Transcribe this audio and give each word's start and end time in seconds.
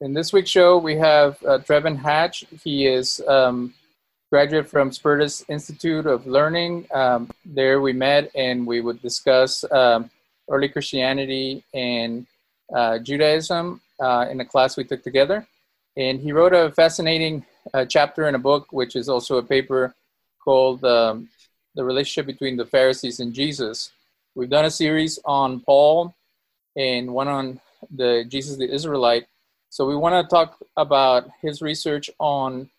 In 0.00 0.12
this 0.12 0.32
week's 0.32 0.50
show, 0.50 0.76
we 0.76 0.96
have 0.96 1.40
uh, 1.44 1.58
Trevan 1.58 1.96
Hatch. 1.96 2.44
He 2.64 2.86
is 2.88 3.22
um, 3.28 3.72
graduate 4.30 4.68
from 4.68 4.90
Spertus 4.90 5.44
Institute 5.48 6.06
of 6.06 6.26
Learning. 6.26 6.84
Um, 6.92 7.30
there 7.44 7.80
we 7.80 7.92
met 7.92 8.28
and 8.34 8.66
we 8.66 8.80
would 8.80 9.00
discuss 9.00 9.64
um, 9.70 10.10
early 10.50 10.68
Christianity 10.68 11.62
and 11.72 12.26
uh, 12.74 12.98
Judaism 12.98 13.80
uh, 14.00 14.26
in 14.28 14.40
a 14.40 14.44
class 14.44 14.76
we 14.76 14.82
took 14.82 15.04
together. 15.04 15.46
And 15.96 16.18
he 16.18 16.32
wrote 16.32 16.54
a 16.54 16.72
fascinating 16.72 17.46
uh, 17.72 17.84
chapter 17.84 18.26
in 18.26 18.34
a 18.34 18.38
book, 18.38 18.72
which 18.72 18.96
is 18.96 19.08
also 19.08 19.36
a 19.36 19.44
paper 19.44 19.94
called 20.42 20.84
um, 20.84 21.28
The 21.76 21.84
Relationship 21.84 22.26
Between 22.26 22.56
the 22.56 22.66
Pharisees 22.66 23.20
and 23.20 23.32
Jesus. 23.32 23.92
We've 24.34 24.50
done 24.50 24.64
a 24.64 24.72
series 24.72 25.20
on 25.24 25.60
Paul 25.60 26.16
and 26.76 27.14
one 27.14 27.28
on 27.28 27.60
the 27.94 28.24
Jesus 28.28 28.56
the 28.56 28.68
Israelite. 28.68 29.26
So 29.74 29.84
we 29.84 29.96
want 29.96 30.14
to 30.14 30.30
talk 30.32 30.62
about 30.76 31.28
his 31.42 31.60
research 31.60 32.08
on 32.20 32.70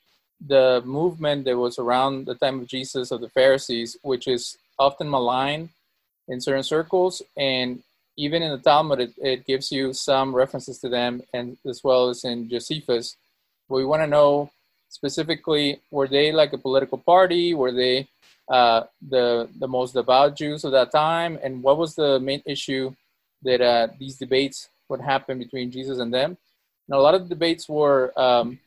the 0.47 0.81
movement 0.85 1.43
that 1.43 1.57
was 1.57 1.77
around 1.77 2.25
the 2.25 2.35
time 2.35 2.61
of 2.61 2.67
Jesus 2.67 3.11
of 3.11 3.19
the 3.19 3.27
Pharisees, 3.27 3.97
which 4.01 4.29
is 4.29 4.57
often 4.79 5.09
maligned 5.09 5.67
in 6.29 6.39
certain 6.39 6.63
circles, 6.63 7.21
and 7.35 7.83
even 8.15 8.41
in 8.41 8.51
the 8.51 8.59
Talmud, 8.59 9.01
it, 9.01 9.13
it 9.17 9.45
gives 9.45 9.73
you 9.73 9.91
some 9.91 10.33
references 10.33 10.79
to 10.79 10.87
them, 10.87 11.21
and 11.33 11.57
as 11.65 11.83
well 11.83 12.07
as 12.07 12.23
in 12.23 12.47
Josephus. 12.47 13.17
But 13.67 13.75
we 13.75 13.85
want 13.85 14.01
to 14.03 14.07
know 14.07 14.49
specifically: 14.87 15.81
were 15.91 16.07
they 16.07 16.31
like 16.31 16.53
a 16.53 16.57
political 16.57 16.97
party? 16.97 17.53
Were 17.53 17.73
they 17.73 18.07
uh, 18.49 18.83
the 19.05 19.49
the 19.59 19.67
most 19.67 19.95
devout 19.95 20.37
Jews 20.37 20.63
of 20.63 20.71
that 20.71 20.93
time? 20.93 21.39
And 21.43 21.61
what 21.61 21.77
was 21.77 21.95
the 21.95 22.21
main 22.21 22.41
issue 22.45 22.95
that 23.43 23.59
uh, 23.59 23.87
these 23.99 24.15
debates 24.15 24.69
would 24.87 25.01
happen 25.01 25.39
between 25.39 25.71
Jesus 25.71 25.99
and 25.99 26.13
them? 26.13 26.37
And 26.87 26.97
a 26.97 27.01
lot 27.01 27.15
of 27.15 27.23
the 27.23 27.29
debates 27.29 27.67
were 27.67 28.13
um, 28.19 28.59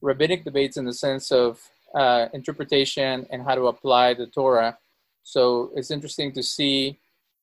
rabbinic 0.00 0.44
debates 0.44 0.76
in 0.76 0.84
the 0.84 0.92
sense 0.92 1.32
of 1.32 1.60
uh, 1.94 2.28
interpretation 2.32 3.26
and 3.30 3.42
how 3.42 3.54
to 3.54 3.66
apply 3.68 4.14
the 4.14 4.26
Torah. 4.26 4.76
So 5.22 5.70
it's 5.74 5.90
interesting 5.90 6.32
to 6.32 6.42
see 6.42 6.98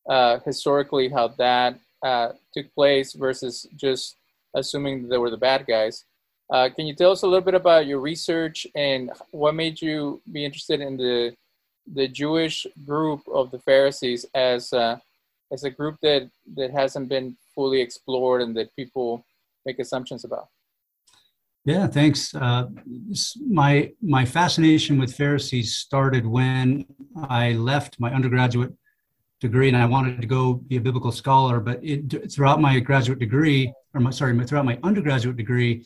uh, 0.07 0.39
historically 0.45 1.09
how 1.09 1.29
that 1.29 1.79
uh, 2.03 2.29
took 2.53 2.73
place 2.73 3.13
versus 3.13 3.67
just 3.75 4.15
assuming 4.53 5.07
they 5.07 5.17
were 5.17 5.29
the 5.29 5.37
bad 5.37 5.65
guys. 5.65 6.05
Uh, 6.49 6.69
can 6.69 6.85
you 6.85 6.93
tell 6.93 7.11
us 7.11 7.23
a 7.23 7.27
little 7.27 7.43
bit 7.43 7.55
about 7.55 7.87
your 7.87 7.99
research 7.99 8.67
and 8.75 9.11
what 9.31 9.55
made 9.55 9.81
you 9.81 10.21
be 10.31 10.45
interested 10.45 10.81
in 10.81 10.97
the 10.97 11.35
the 11.95 12.07
Jewish 12.07 12.65
group 12.85 13.21
of 13.27 13.51
the 13.51 13.59
Pharisees 13.59 14.25
as 14.33 14.71
uh, 14.71 14.97
as 15.51 15.63
a 15.63 15.69
group 15.69 15.97
that 16.01 16.29
that 16.55 16.71
hasn't 16.71 17.09
been 17.09 17.35
fully 17.55 17.81
explored 17.81 18.41
and 18.41 18.55
that 18.55 18.75
people 18.75 19.25
make 19.65 19.79
assumptions 19.79 20.23
about? 20.25 20.49
Yeah, 21.65 21.87
thanks. 21.87 22.35
Uh, 22.35 22.67
my 23.49 23.91
my 24.01 24.25
fascination 24.25 24.99
with 24.99 25.15
Pharisees 25.15 25.75
started 25.75 26.25
when 26.25 26.85
I 27.29 27.53
left 27.53 27.99
my 27.99 28.13
undergraduate 28.13 28.73
degree, 29.39 29.69
and 29.69 29.77
I 29.77 29.85
wanted 29.85 30.19
to 30.19 30.27
go 30.27 30.55
be 30.55 30.75
a 30.75 30.81
biblical 30.81 31.11
scholar. 31.11 31.61
But 31.61 31.79
it, 31.81 32.31
throughout 32.31 32.59
my 32.59 32.79
graduate 32.79 33.19
degree, 33.19 33.73
or 33.93 34.01
my, 34.01 34.11
sorry, 34.11 34.37
throughout 34.45 34.65
my 34.65 34.77
undergraduate 34.83 35.37
degree, 35.37 35.85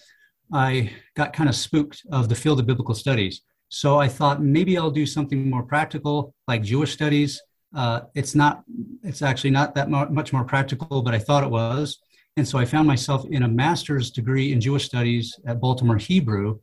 I 0.52 0.92
got 1.16 1.33
kind 1.33 1.50
of 1.50 1.55
spooked 1.55 2.02
of 2.11 2.28
the 2.28 2.36
field 2.36 2.59
of 2.59 2.66
biblical 2.66 2.95
studies. 2.95 3.42
So 3.70 4.00
I 4.00 4.08
thought 4.08 4.42
maybe 4.42 4.78
I'll 4.78 4.89
do 4.89 5.05
something 5.05 5.50
more 5.50 5.64
practical, 5.64 6.33
like 6.48 6.64
Jewish 6.64 6.94
studies. 6.94 7.42
Uh, 7.75 8.02
it's 8.16 8.33
not, 8.33 8.64
it's 9.03 9.22
actually 9.22 9.52
not 9.52 9.75
that 9.75 9.89
much 9.89 10.31
more 10.31 10.45
practical, 10.45 11.02
but 11.02 11.14
I 11.14 11.20
thought 11.20 11.44
it 11.44 11.50
was. 11.50 12.00
And 12.38 12.47
so 12.47 12.59
I 12.59 12.66
found 12.66 12.88
myself 12.88 13.25
in 13.31 13.43
a 13.43 13.47
master's 13.47 14.11
degree 14.11 14.53
in 14.53 14.61
Jewish 14.61 14.85
studies 14.85 15.38
at 15.47 15.59
Baltimore 15.59 15.97
Hebrew. 15.97 16.59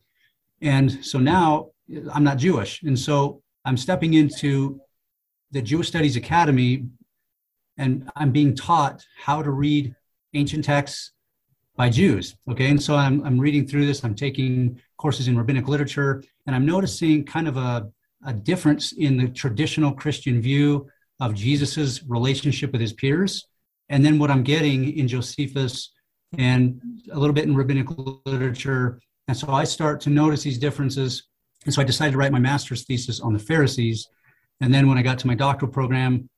And 0.62 1.04
so 1.04 1.18
now 1.18 1.70
I'm 2.12 2.22
not 2.22 2.38
Jewish. 2.38 2.82
And 2.82 2.96
so 2.96 3.42
I'm 3.64 3.76
stepping 3.76 4.14
into 4.14 4.80
the 5.50 5.60
Jewish 5.60 5.88
Studies 5.88 6.16
Academy 6.16 6.86
and 7.76 8.08
I'm 8.14 8.30
being 8.30 8.54
taught 8.54 9.04
how 9.20 9.42
to 9.42 9.50
read 9.50 9.92
ancient 10.32 10.64
texts 10.64 11.10
by 11.76 11.88
Jews. 11.88 12.36
Okay. 12.48 12.70
And 12.70 12.80
so 12.80 12.94
I'm, 12.94 13.24
I'm 13.24 13.38
reading 13.38 13.66
through 13.66 13.86
this, 13.86 14.04
I'm 14.04 14.14
taking 14.14 14.80
courses 14.96 15.26
in 15.26 15.36
rabbinic 15.36 15.66
literature, 15.66 16.22
and 16.46 16.54
I'm 16.54 16.64
noticing 16.64 17.24
kind 17.24 17.48
of 17.48 17.56
a, 17.56 17.88
a 18.24 18.32
difference 18.32 18.92
in 18.92 19.16
the 19.16 19.28
traditional 19.28 19.92
Christian 19.92 20.40
view 20.40 20.86
of 21.20 21.34
Jesus's 21.34 22.04
relationship 22.04 22.70
with 22.70 22.80
his 22.80 22.92
peers 22.92 23.48
and 23.88 24.04
then 24.04 24.18
what 24.18 24.30
I'm 24.30 24.42
getting 24.42 24.96
in 24.96 25.08
Josephus 25.08 25.92
and 26.38 26.80
a 27.12 27.18
little 27.18 27.34
bit 27.34 27.44
in 27.44 27.54
rabbinic 27.54 27.88
literature. 28.24 29.00
And 29.28 29.36
so 29.36 29.50
I 29.50 29.64
start 29.64 30.00
to 30.02 30.10
notice 30.10 30.42
these 30.42 30.58
differences. 30.58 31.24
And 31.64 31.72
so 31.72 31.80
I 31.80 31.84
decided 31.84 32.12
to 32.12 32.18
write 32.18 32.32
my 32.32 32.38
master's 32.38 32.84
thesis 32.84 33.20
on 33.20 33.32
the 33.32 33.38
Pharisees. 33.38 34.08
And 34.60 34.72
then 34.72 34.88
when 34.88 34.98
I 34.98 35.02
got 35.02 35.18
to 35.20 35.26
my 35.26 35.34
doctoral 35.34 35.70
program 35.70 36.28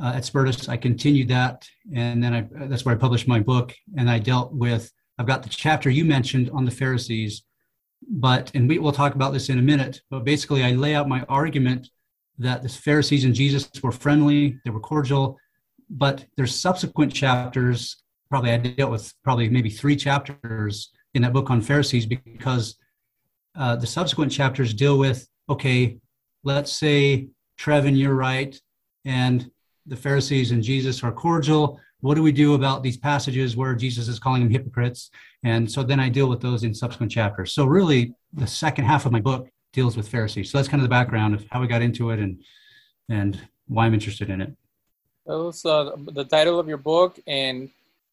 uh, 0.00 0.12
at 0.14 0.24
Spertus, 0.24 0.68
I 0.68 0.76
continued 0.76 1.28
that. 1.28 1.68
And 1.94 2.22
then 2.22 2.34
I, 2.34 2.48
that's 2.66 2.84
where 2.84 2.94
I 2.94 2.98
published 2.98 3.28
my 3.28 3.40
book. 3.40 3.74
And 3.96 4.08
I 4.08 4.18
dealt 4.18 4.52
with, 4.52 4.90
I've 5.18 5.26
got 5.26 5.42
the 5.42 5.48
chapter 5.48 5.90
you 5.90 6.04
mentioned 6.04 6.50
on 6.50 6.64
the 6.64 6.70
Pharisees. 6.70 7.42
But, 8.08 8.50
and 8.54 8.68
we, 8.68 8.78
we'll 8.78 8.92
talk 8.92 9.14
about 9.14 9.32
this 9.32 9.50
in 9.50 9.58
a 9.58 9.62
minute, 9.62 10.00
but 10.10 10.24
basically 10.24 10.64
I 10.64 10.72
lay 10.72 10.94
out 10.94 11.08
my 11.08 11.22
argument 11.28 11.90
that 12.38 12.62
the 12.62 12.68
Pharisees 12.68 13.24
and 13.24 13.34
Jesus 13.34 13.68
were 13.82 13.92
friendly, 13.92 14.58
they 14.64 14.70
were 14.70 14.80
cordial, 14.80 15.38
but 15.90 16.24
there's 16.36 16.54
subsequent 16.54 17.12
chapters 17.12 18.02
probably 18.30 18.52
i 18.52 18.56
dealt 18.56 18.90
with 18.90 19.12
probably 19.24 19.48
maybe 19.48 19.68
three 19.68 19.96
chapters 19.96 20.92
in 21.14 21.22
that 21.22 21.32
book 21.32 21.50
on 21.50 21.60
pharisees 21.60 22.06
because 22.06 22.76
uh, 23.56 23.74
the 23.74 23.86
subsequent 23.86 24.30
chapters 24.30 24.72
deal 24.72 24.98
with 24.98 25.28
okay 25.48 25.98
let's 26.44 26.72
say 26.72 27.28
trevan 27.58 27.98
you're 27.98 28.14
right 28.14 28.60
and 29.04 29.50
the 29.86 29.96
pharisees 29.96 30.52
and 30.52 30.62
jesus 30.62 31.02
are 31.02 31.12
cordial. 31.12 31.80
What 32.02 32.14
do 32.14 32.22
we 32.22 32.32
do 32.32 32.54
about 32.54 32.82
these 32.82 32.96
passages 32.96 33.56
where 33.56 33.74
jesus 33.74 34.08
is 34.08 34.18
calling 34.18 34.42
them 34.42 34.50
hypocrites? 34.50 35.10
And 35.42 35.70
so 35.70 35.82
then 35.82 36.00
i 36.00 36.08
deal 36.08 36.28
with 36.28 36.40
those 36.40 36.64
in 36.64 36.74
subsequent 36.74 37.12
chapters. 37.12 37.52
So 37.52 37.64
really 37.64 38.14
the 38.32 38.46
second 38.46 38.84
half 38.84 39.04
of 39.04 39.12
my 39.12 39.20
book 39.20 39.48
deals 39.72 39.96
with 39.96 40.08
pharisees. 40.08 40.50
So 40.50 40.58
that's 40.58 40.68
kind 40.68 40.80
of 40.80 40.84
the 40.84 40.94
background 40.94 41.34
of 41.34 41.44
how 41.50 41.60
we 41.60 41.66
got 41.66 41.82
into 41.82 42.10
it 42.10 42.18
and 42.18 42.42
and 43.08 43.40
why 43.66 43.86
i'm 43.86 43.94
interested 43.94 44.30
in 44.30 44.40
it 44.40 44.52
Tell 45.26 45.48
us 45.48 45.64
uh, 45.64 45.96
the 46.12 46.24
title 46.24 46.58
of 46.58 46.68
your 46.68 46.78
book 46.78 47.18
and 47.26 47.70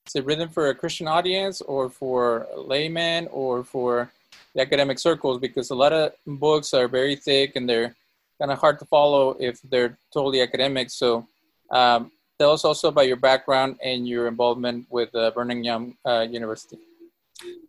is 0.07 0.15
it 0.15 0.25
written 0.25 0.49
for 0.49 0.69
a 0.69 0.75
Christian 0.75 1.07
audience 1.07 1.61
or 1.61 1.89
for 1.89 2.47
laymen 2.55 3.27
or 3.27 3.63
for 3.63 4.11
the 4.55 4.61
academic 4.61 4.99
circles? 4.99 5.39
Because 5.39 5.69
a 5.69 5.75
lot 5.75 5.93
of 5.93 6.13
books 6.25 6.73
are 6.73 6.87
very 6.87 7.15
thick 7.15 7.55
and 7.55 7.67
they're 7.67 7.95
kind 8.39 8.51
of 8.51 8.59
hard 8.59 8.79
to 8.79 8.85
follow 8.85 9.35
if 9.39 9.61
they're 9.63 9.97
totally 10.13 10.41
academic. 10.41 10.89
So 10.89 11.27
um, 11.71 12.11
tell 12.39 12.51
us 12.51 12.63
also 12.63 12.89
about 12.89 13.07
your 13.07 13.17
background 13.17 13.77
and 13.83 14.07
your 14.07 14.27
involvement 14.27 14.85
with 14.89 15.13
uh, 15.15 15.31
Brigham 15.31 15.63
Young 15.63 15.95
uh, 16.05 16.25
University. 16.29 16.77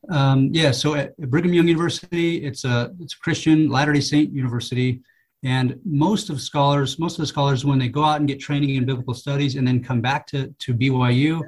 Um, 0.09 0.51
yeah, 0.53 0.71
so 0.71 0.95
at 0.95 1.17
Brigham 1.17 1.53
Young 1.53 1.69
University, 1.69 2.45
it's 2.45 2.65
a 2.65 2.95
it's 3.01 3.15
a 3.15 3.19
Christian 3.19 3.69
Latter 3.69 3.93
Day 3.93 4.01
Saint 4.01 4.33
university. 4.33 5.01
And 5.45 5.79
most 5.85 6.31
of 6.31 6.41
scholars, 6.41 6.99
most 6.99 7.15
of 7.15 7.23
the 7.23 7.27
scholars, 7.27 7.65
when 7.65 7.79
they 7.79 7.89
go 7.89 8.03
out 8.03 8.19
and 8.19 8.29
get 8.29 8.41
training 8.41 8.75
in 8.75 8.85
biblical 8.85 9.15
studies 9.15 9.55
and 9.55 9.67
then 9.67 9.83
come 9.83 10.01
back 10.01 10.27
to, 10.29 10.49
to 10.59 10.75
BYU 10.75 11.41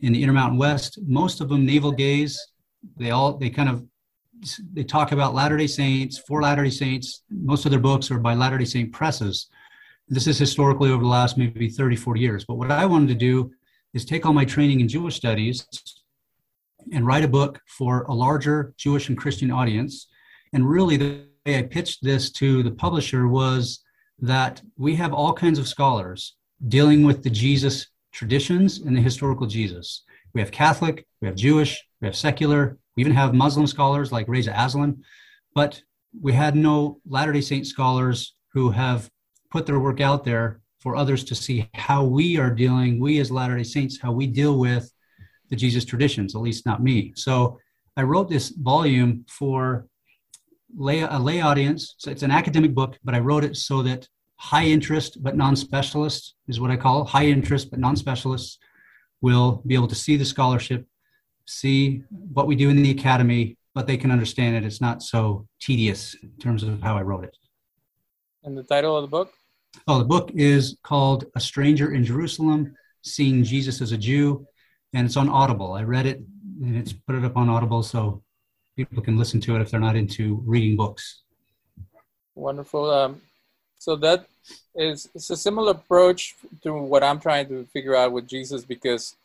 in 0.00 0.12
the 0.12 0.22
Intermountain 0.22 0.58
West, 0.58 0.98
most 1.06 1.40
of 1.40 1.48
them 1.48 1.66
navel 1.66 1.92
gaze. 1.92 2.38
They 2.96 3.10
all 3.10 3.36
they 3.36 3.50
kind 3.50 3.68
of 3.68 3.84
they 4.72 4.84
talk 4.84 5.12
about 5.12 5.34
Latter-day 5.34 5.66
Saints, 5.66 6.18
for 6.18 6.42
Latter-day 6.42 6.70
Saints. 6.70 7.24
Most 7.28 7.64
of 7.64 7.72
their 7.72 7.80
books 7.80 8.10
are 8.10 8.18
by 8.18 8.34
Latter-day 8.34 8.64
Saint 8.64 8.92
presses. 8.92 9.48
This 10.08 10.26
is 10.26 10.38
historically 10.38 10.90
over 10.90 11.02
the 11.02 11.08
last 11.08 11.36
maybe 11.36 11.68
30, 11.68 11.96
40 11.96 12.20
years. 12.20 12.44
But 12.44 12.54
what 12.54 12.70
I 12.70 12.86
wanted 12.86 13.08
to 13.08 13.14
do 13.14 13.50
is 13.94 14.04
take 14.04 14.24
all 14.24 14.32
my 14.32 14.44
training 14.44 14.80
in 14.80 14.88
Jewish 14.88 15.16
studies 15.16 15.66
and 16.92 17.06
write 17.06 17.24
a 17.24 17.28
book 17.28 17.60
for 17.66 18.02
a 18.04 18.14
larger 18.14 18.74
Jewish 18.76 19.08
and 19.08 19.18
Christian 19.18 19.50
audience. 19.50 20.06
And 20.52 20.68
really, 20.68 20.96
the 20.96 21.27
I 21.56 21.62
pitched 21.62 22.02
this 22.02 22.30
to 22.32 22.62
the 22.62 22.70
publisher 22.70 23.28
was 23.28 23.80
that 24.20 24.60
we 24.76 24.96
have 24.96 25.12
all 25.12 25.32
kinds 25.32 25.58
of 25.58 25.68
scholars 25.68 26.36
dealing 26.66 27.04
with 27.04 27.22
the 27.22 27.30
Jesus 27.30 27.86
traditions 28.12 28.80
and 28.80 28.96
the 28.96 29.00
historical 29.00 29.46
Jesus. 29.46 30.02
We 30.34 30.40
have 30.40 30.50
Catholic, 30.50 31.06
we 31.20 31.28
have 31.28 31.36
Jewish, 31.36 31.82
we 32.00 32.06
have 32.06 32.16
secular, 32.16 32.78
we 32.96 33.02
even 33.02 33.14
have 33.14 33.34
Muslim 33.34 33.66
scholars 33.66 34.10
like 34.10 34.28
Reza 34.28 34.52
Aslan, 34.56 35.02
but 35.54 35.80
we 36.20 36.32
had 36.32 36.56
no 36.56 37.00
Latter 37.06 37.32
day 37.32 37.40
Saint 37.40 37.66
scholars 37.66 38.34
who 38.52 38.70
have 38.70 39.08
put 39.50 39.66
their 39.66 39.78
work 39.78 40.00
out 40.00 40.24
there 40.24 40.60
for 40.80 40.96
others 40.96 41.24
to 41.24 41.34
see 41.34 41.68
how 41.74 42.04
we 42.04 42.38
are 42.38 42.50
dealing, 42.50 43.00
we 43.00 43.18
as 43.20 43.30
Latter 43.30 43.56
day 43.56 43.62
Saints, 43.62 44.00
how 44.00 44.12
we 44.12 44.26
deal 44.26 44.58
with 44.58 44.92
the 45.48 45.56
Jesus 45.56 45.84
traditions, 45.84 46.34
at 46.34 46.42
least 46.42 46.66
not 46.66 46.82
me. 46.82 47.12
So 47.16 47.58
I 47.96 48.02
wrote 48.02 48.28
this 48.28 48.50
volume 48.50 49.24
for 49.28 49.86
lay, 50.76 51.00
a 51.00 51.18
lay 51.18 51.40
audience. 51.40 51.94
So 51.98 52.10
it's 52.10 52.22
an 52.22 52.30
academic 52.30 52.74
book, 52.74 52.98
but 53.04 53.14
I 53.14 53.20
wrote 53.20 53.44
it 53.44 53.56
so 53.56 53.82
that 53.82 54.08
high 54.36 54.64
interest 54.64 55.22
but 55.22 55.36
non-specialists 55.36 56.34
is 56.46 56.60
what 56.60 56.70
I 56.70 56.76
call 56.76 57.04
high 57.04 57.26
interest 57.26 57.70
but 57.70 57.80
non-specialists 57.80 58.58
will 59.20 59.62
be 59.66 59.74
able 59.74 59.88
to 59.88 59.96
see 59.96 60.16
the 60.16 60.24
scholarship, 60.24 60.86
see 61.44 62.04
what 62.10 62.46
we 62.46 62.54
do 62.54 62.70
in 62.70 62.76
the 62.76 62.90
academy, 62.90 63.56
but 63.74 63.86
they 63.86 63.96
can 63.96 64.10
understand 64.10 64.56
it. 64.56 64.64
It's 64.64 64.80
not 64.80 65.02
so 65.02 65.46
tedious 65.60 66.14
in 66.22 66.30
terms 66.40 66.62
of 66.62 66.80
how 66.82 66.96
I 66.96 67.02
wrote 67.02 67.24
it. 67.24 67.36
And 68.44 68.56
the 68.56 68.62
title 68.62 68.96
of 68.96 69.02
the 69.02 69.08
book? 69.08 69.32
Oh, 69.86 69.98
the 69.98 70.04
book 70.04 70.30
is 70.34 70.78
called 70.82 71.24
A 71.34 71.40
Stranger 71.40 71.92
in 71.94 72.04
Jerusalem 72.04 72.74
Seeing 73.02 73.42
Jesus 73.42 73.80
as 73.80 73.92
a 73.92 73.98
Jew, 73.98 74.46
and 74.92 75.06
it's 75.06 75.16
on 75.16 75.28
Audible. 75.28 75.72
I 75.72 75.82
read 75.82 76.06
it 76.06 76.22
and 76.62 76.76
it's 76.76 76.92
put 76.92 77.14
it 77.14 77.24
up 77.24 77.36
on 77.36 77.48
Audible 77.48 77.82
so 77.82 78.22
people 78.78 79.02
can 79.02 79.18
listen 79.18 79.40
to 79.40 79.56
it 79.56 79.60
if 79.60 79.70
they're 79.70 79.80
not 79.88 79.96
into 79.96 80.40
reading 80.46 80.76
books. 80.76 81.22
Wonderful. 82.36 82.88
Um, 82.88 83.20
so 83.76 83.96
that 83.96 84.26
is 84.74 85.08
it's 85.14 85.30
a 85.30 85.36
similar 85.36 85.72
approach 85.72 86.36
to 86.62 86.72
what 86.72 87.02
I'm 87.02 87.18
trying 87.18 87.48
to 87.48 87.64
figure 87.74 87.96
out 87.96 88.12
with 88.12 88.28
Jesus 88.28 88.64
because 88.64 89.16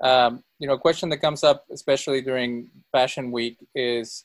um, 0.00 0.42
you 0.58 0.66
know 0.66 0.74
a 0.74 0.78
question 0.78 1.10
that 1.10 1.18
comes 1.18 1.44
up 1.44 1.66
especially 1.70 2.22
during 2.22 2.70
Passion 2.90 3.30
Week 3.30 3.56
is 3.74 4.24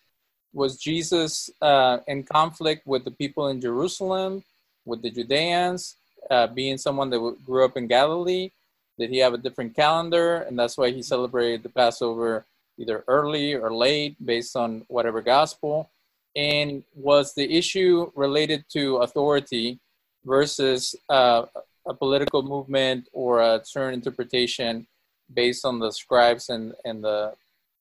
was 0.53 0.77
Jesus 0.77 1.51
uh, 1.61 1.97
in 2.07 2.23
conflict 2.23 2.87
with 2.87 3.03
the 3.03 3.11
people 3.11 3.49
in 3.49 3.59
Jerusalem, 3.59 4.43
with 4.85 5.01
the 5.01 5.11
Judeans, 5.11 5.95
uh, 6.31 6.47
being 6.47 6.77
someone 6.77 7.09
that 7.09 7.19
grew 7.45 7.65
up 7.65 7.75
in 7.75 7.87
Galilee? 7.87 8.51
Did 8.97 9.09
he 9.09 9.17
have 9.19 9.33
a 9.33 9.43
different 9.45 9.75
calendar, 9.75 10.37
and 10.47 10.57
that's 10.57 10.77
why 10.77 10.91
he 10.91 11.03
celebrated 11.03 11.61
the 11.61 11.69
Passover 11.69 12.45
either 12.77 13.03
early 13.07 13.55
or 13.55 13.73
late 13.73 14.15
based 14.25 14.55
on 14.55 14.85
whatever 14.87 15.21
gospel? 15.21 15.89
And 16.35 16.83
was 16.93 17.33
the 17.33 17.51
issue 17.51 18.11
related 18.15 18.65
to 18.73 18.97
authority 18.97 19.79
versus 20.23 20.95
uh, 21.09 21.45
a 21.87 21.93
political 21.93 22.43
movement 22.43 23.07
or 23.11 23.41
a 23.41 23.61
certain 23.63 23.95
interpretation 23.95 24.87
based 25.33 25.65
on 25.65 25.79
the 25.79 25.91
scribes 25.91 26.49
and, 26.49 26.73
and 26.85 27.03
the 27.03 27.33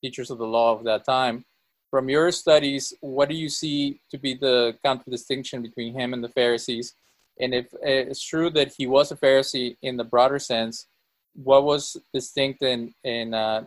teachers 0.02 0.30
of 0.30 0.38
the 0.38 0.46
law 0.46 0.72
of 0.72 0.84
that 0.84 1.04
time? 1.04 1.44
From 1.90 2.08
your 2.08 2.32
studies, 2.32 2.92
what 3.00 3.28
do 3.28 3.34
you 3.34 3.48
see 3.48 4.00
to 4.10 4.18
be 4.18 4.34
the 4.34 4.76
contradistinction 4.84 5.62
between 5.62 5.94
him 5.94 6.14
and 6.14 6.22
the 6.22 6.28
Pharisees? 6.28 6.94
And 7.38 7.54
if 7.54 7.66
it's 7.82 8.22
true 8.22 8.50
that 8.50 8.72
he 8.76 8.86
was 8.86 9.12
a 9.12 9.16
Pharisee 9.16 9.76
in 9.82 9.96
the 9.96 10.04
broader 10.04 10.38
sense, 10.38 10.86
what 11.34 11.64
was 11.64 11.96
distinct 12.12 12.62
in, 12.62 12.94
and 13.04 13.34
uh, 13.34 13.62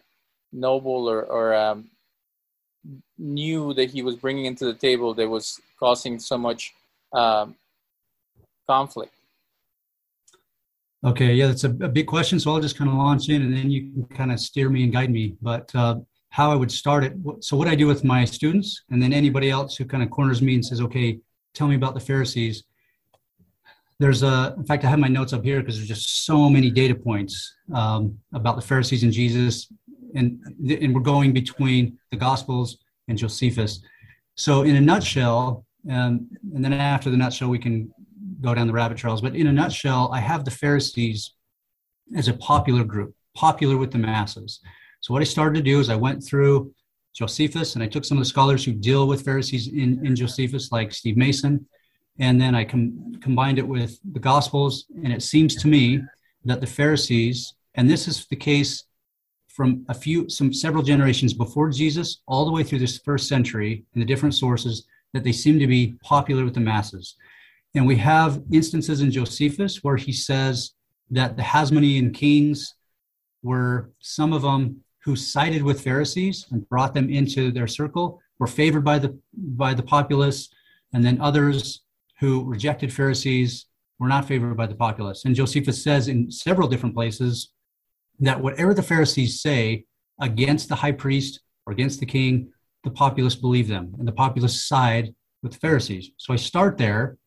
noble 0.52 1.10
or, 1.10 1.24
or 1.24 1.54
um, 1.54 1.90
new 3.18 3.74
that 3.74 3.90
he 3.90 4.02
was 4.02 4.16
bringing 4.16 4.46
into 4.46 4.66
the 4.66 4.74
table 4.74 5.14
that 5.14 5.28
was 5.28 5.60
causing 5.80 6.20
so 6.20 6.38
much 6.38 6.74
um, 7.14 7.56
conflict? 8.68 9.14
Okay, 11.04 11.34
yeah, 11.34 11.48
that's 11.48 11.64
a, 11.64 11.70
a, 11.70 11.88
big 11.88 12.08
question. 12.08 12.40
So 12.40 12.52
I'll 12.52 12.60
just 12.60 12.78
kind 12.78 12.90
of 12.90 12.98
launch 12.98 13.30
in 13.30 13.42
and 13.42 13.56
then 13.56 13.72
you 13.72 13.92
can 13.92 14.06
kind 14.18 14.32
of 14.34 14.40
steer 14.40 14.70
me 14.70 14.84
and 14.84 14.92
guide 14.92 15.10
me. 15.10 15.38
But 15.42 15.74
uh, 15.74 16.00
how 16.30 16.52
I 16.52 16.56
would 16.56 16.72
start 16.72 17.04
it. 17.04 17.14
So, 17.42 17.58
what 17.58 17.68
I 17.68 17.76
do 17.76 17.88
with 17.88 18.04
my 18.04 18.26
students, 18.26 18.84
and 18.90 19.02
then 19.02 19.14
anybody 19.14 19.50
else 19.50 19.76
who 19.76 19.86
kind 19.86 20.04
of 20.04 20.10
corners 20.10 20.42
me 20.42 20.56
and 20.56 20.66
says, 20.66 20.82
okay, 20.82 21.20
tell 21.54 21.68
me 21.68 21.76
about 21.76 21.94
the 21.94 22.00
Pharisees. 22.00 22.64
There's 24.00 24.24
a, 24.24 24.54
in 24.58 24.64
fact, 24.64 24.86
I 24.86 24.90
have 24.90 25.00
my 25.00 25.10
notes 25.10 25.34
up 25.34 25.44
here 25.44 25.60
because 25.60 25.76
there's 25.76 25.88
just 25.88 26.26
so 26.26 26.50
many 26.50 26.70
data 26.70 26.96
points 26.96 27.54
um, 27.74 28.18
about 28.34 28.56
the 28.56 28.62
Pharisees 28.62 29.04
and 29.04 29.12
Jesus, 29.12 29.72
and 30.16 30.40
and 30.68 30.94
we're 30.94 31.02
going 31.02 31.34
between 31.34 31.98
the 32.12 32.18
Gospels 32.18 32.78
and 33.08 33.18
Josephus. 33.18 33.82
So, 34.36 34.64
in 34.64 34.76
a 34.76 34.82
nutshell, 34.82 35.66
um, 35.90 36.30
and 36.56 36.64
then 36.64 36.74
after 36.74 37.10
the 37.10 37.18
nutshell, 37.18 37.50
we 37.50 37.60
can 37.60 37.92
go 38.42 38.54
down 38.54 38.68
the 38.68 38.74
rabbit 38.74 38.98
trails. 38.98 39.22
But 39.22 39.36
in 39.36 39.48
a 39.48 39.52
nutshell, 39.52 40.12
I 40.14 40.20
have 40.20 40.46
the 40.46 40.52
Pharisees 40.52 41.34
as 42.16 42.28
a 42.28 42.34
popular 42.34 42.84
group, 42.84 43.14
popular 43.36 43.78
with 43.78 43.92
the 43.92 43.98
masses. 43.98 44.62
So 45.02 45.14
what 45.14 45.22
I 45.22 45.26
started 45.26 45.56
to 45.56 45.64
do 45.64 45.80
is 45.80 45.90
I 45.90 45.96
went 45.96 46.24
through 46.24 46.74
Josephus 47.14 47.76
and 47.76 47.84
I 47.84 47.88
took 47.88 48.06
some 48.06 48.18
of 48.18 48.24
the 48.24 48.30
scholars 48.30 48.64
who 48.64 48.72
deal 48.72 49.08
with 49.08 49.24
Pharisees 49.24 49.68
in, 49.68 50.06
in 50.06 50.16
Josephus, 50.16 50.72
like 50.72 50.94
Steve 50.94 51.18
Mason, 51.18 51.66
and 52.20 52.40
then 52.40 52.56
I 52.56 52.64
com- 52.66 53.20
combined 53.22 53.60
it 53.60 53.68
with 53.68 54.00
the 54.14 54.20
Gospels. 54.20 54.86
And 55.04 55.12
it 55.12 55.24
seems 55.24 55.56
to 55.56 55.68
me 55.68 56.02
that 56.46 56.62
the 56.62 56.68
Pharisees, 56.68 57.54
and 57.76 57.90
this 57.90 58.08
is 58.08 58.26
the 58.28 58.36
case 58.36 58.86
from 59.60 59.84
a 59.90 59.94
few, 59.94 60.30
some 60.30 60.54
several 60.54 60.82
generations 60.82 61.34
before 61.34 61.70
Jesus, 61.70 62.22
all 62.30 62.46
the 62.46 62.52
way 62.54 62.64
through 62.64 62.80
this 62.80 63.00
first 63.00 63.28
century 63.28 63.84
in 63.94 64.00
the 64.00 64.06
different 64.06 64.34
sources, 64.34 64.86
that 65.12 65.26
they 65.26 65.34
seem 65.34 65.60
to 65.60 65.68
be 65.68 65.98
popular 66.02 66.46
with 66.46 66.54
the 66.54 66.62
masses. 66.62 67.18
And 67.76 67.86
we 67.86 67.98
have 67.98 68.42
instances 68.54 69.02
in 69.02 69.12
Josephus 69.12 69.84
where 69.84 69.98
he 69.98 70.14
says 70.14 70.76
that 71.12 71.36
the 71.36 71.44
Hasmonean 71.44 72.14
kings 72.14 72.76
were 73.44 73.92
some 74.00 74.32
of 74.32 74.44
them 74.44 74.82
who 75.04 75.18
sided 75.18 75.62
with 75.62 75.82
Pharisees 75.82 76.46
and 76.52 76.70
brought 76.70 76.94
them 76.94 77.10
into 77.10 77.52
their 77.52 77.68
circle 77.68 78.22
were 78.40 78.48
favored 78.48 78.86
by 78.86 78.98
the 78.98 79.20
by 79.34 79.74
the 79.74 79.84
populace, 79.84 80.48
and 80.94 81.04
then 81.04 81.20
others 81.20 81.82
who 82.22 82.46
rejected 82.46 82.94
Pharisees 82.94 83.66
were 84.00 84.08
not 84.08 84.24
favored 84.26 84.56
by 84.56 84.68
the 84.68 84.82
populace. 84.88 85.26
And 85.26 85.36
Josephus 85.36 85.84
says 85.84 86.08
in 86.08 86.32
several 86.32 86.70
different 86.70 86.96
places 86.96 87.50
that 88.20 88.42
whatever 88.42 88.74
the 88.74 88.84
Pharisees 88.84 89.42
say 89.42 89.86
against 90.20 90.70
the 90.70 90.76
high 90.76 90.92
priest 90.92 91.42
or 91.66 91.74
against 91.74 92.00
the 92.00 92.06
king, 92.06 92.52
the 92.84 92.92
populace 92.92 93.36
believe 93.36 93.68
them, 93.68 93.94
and 93.98 94.08
the 94.08 94.12
populace 94.12 94.66
side 94.66 95.14
with 95.42 95.54
the 95.54 95.60
Pharisees. 95.60 96.12
So 96.18 96.34
I 96.34 96.38
start 96.38 96.78
there, 96.78 97.18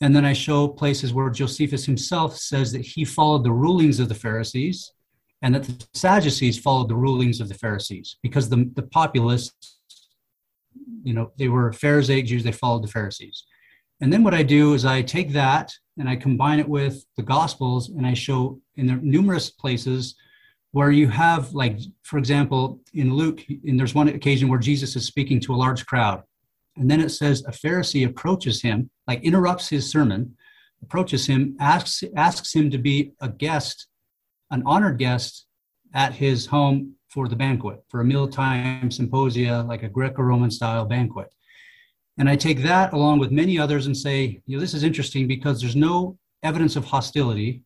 and 0.00 0.14
then 0.14 0.24
I 0.24 0.32
show 0.32 0.68
places 0.68 1.12
where 1.12 1.30
Josephus 1.30 1.86
himself 1.86 2.36
says 2.36 2.72
that 2.72 2.82
he 2.82 3.04
followed 3.04 3.44
the 3.44 3.52
rulings 3.52 3.98
of 3.98 4.08
the 4.08 4.14
Pharisees 4.14 4.92
and 5.42 5.54
that 5.54 5.64
the 5.64 5.86
Sadducees 5.94 6.58
followed 6.58 6.88
the 6.88 6.96
rulings 6.96 7.40
of 7.40 7.48
the 7.48 7.54
Pharisees 7.54 8.16
because 8.22 8.48
the, 8.48 8.70
the 8.74 8.82
populace, 8.82 9.52
you 11.02 11.14
know, 11.14 11.32
they 11.38 11.48
were 11.48 11.72
Pharisaic 11.72 12.26
Jews, 12.26 12.44
they 12.44 12.52
followed 12.52 12.82
the 12.82 12.88
Pharisees. 12.88 13.44
And 14.00 14.12
then 14.12 14.22
what 14.22 14.34
I 14.34 14.42
do 14.42 14.74
is 14.74 14.84
I 14.84 15.00
take 15.00 15.32
that 15.32 15.72
and 15.98 16.08
I 16.08 16.16
combine 16.16 16.58
it 16.58 16.68
with 16.68 17.04
the 17.16 17.22
Gospels 17.22 17.88
and 17.88 18.06
I 18.06 18.12
show 18.12 18.60
in 18.76 19.00
numerous 19.02 19.48
places 19.48 20.14
where 20.76 20.90
you 20.90 21.08
have, 21.08 21.54
like, 21.54 21.78
for 22.02 22.18
example, 22.18 22.78
in 22.92 23.14
Luke, 23.14 23.40
and 23.48 23.80
there's 23.80 23.94
one 23.94 24.08
occasion 24.08 24.50
where 24.50 24.58
Jesus 24.58 24.94
is 24.94 25.06
speaking 25.06 25.40
to 25.40 25.54
a 25.54 25.62
large 25.64 25.86
crowd. 25.86 26.22
And 26.76 26.90
then 26.90 27.00
it 27.00 27.08
says 27.08 27.42
a 27.46 27.50
Pharisee 27.50 28.06
approaches 28.06 28.60
him, 28.60 28.90
like 29.06 29.22
interrupts 29.24 29.70
his 29.70 29.90
sermon, 29.90 30.36
approaches 30.82 31.26
him, 31.26 31.56
asks, 31.60 32.04
asks 32.14 32.54
him 32.54 32.70
to 32.70 32.76
be 32.76 33.12
a 33.22 33.28
guest 33.30 33.86
an 34.50 34.62
honored 34.66 34.98
guest 34.98 35.46
at 35.94 36.12
his 36.12 36.44
home 36.44 36.94
for 37.08 37.26
the 37.26 37.36
banquet, 37.36 37.82
for 37.88 38.02
a 38.02 38.04
mealtime 38.04 38.90
symposia, 38.90 39.64
like 39.66 39.82
a 39.82 39.88
Greco 39.88 40.20
Roman 40.20 40.50
style 40.50 40.84
banquet. 40.84 41.32
And 42.18 42.28
I 42.28 42.36
take 42.36 42.62
that 42.64 42.92
along 42.92 43.18
with 43.18 43.30
many 43.30 43.58
others 43.58 43.86
and 43.86 43.96
say, 43.96 44.42
you 44.44 44.56
know, 44.56 44.60
this 44.60 44.74
is 44.74 44.84
interesting 44.84 45.26
because 45.26 45.58
there's 45.58 45.74
no 45.74 46.18
evidence 46.42 46.76
of 46.76 46.84
hostility. 46.84 47.62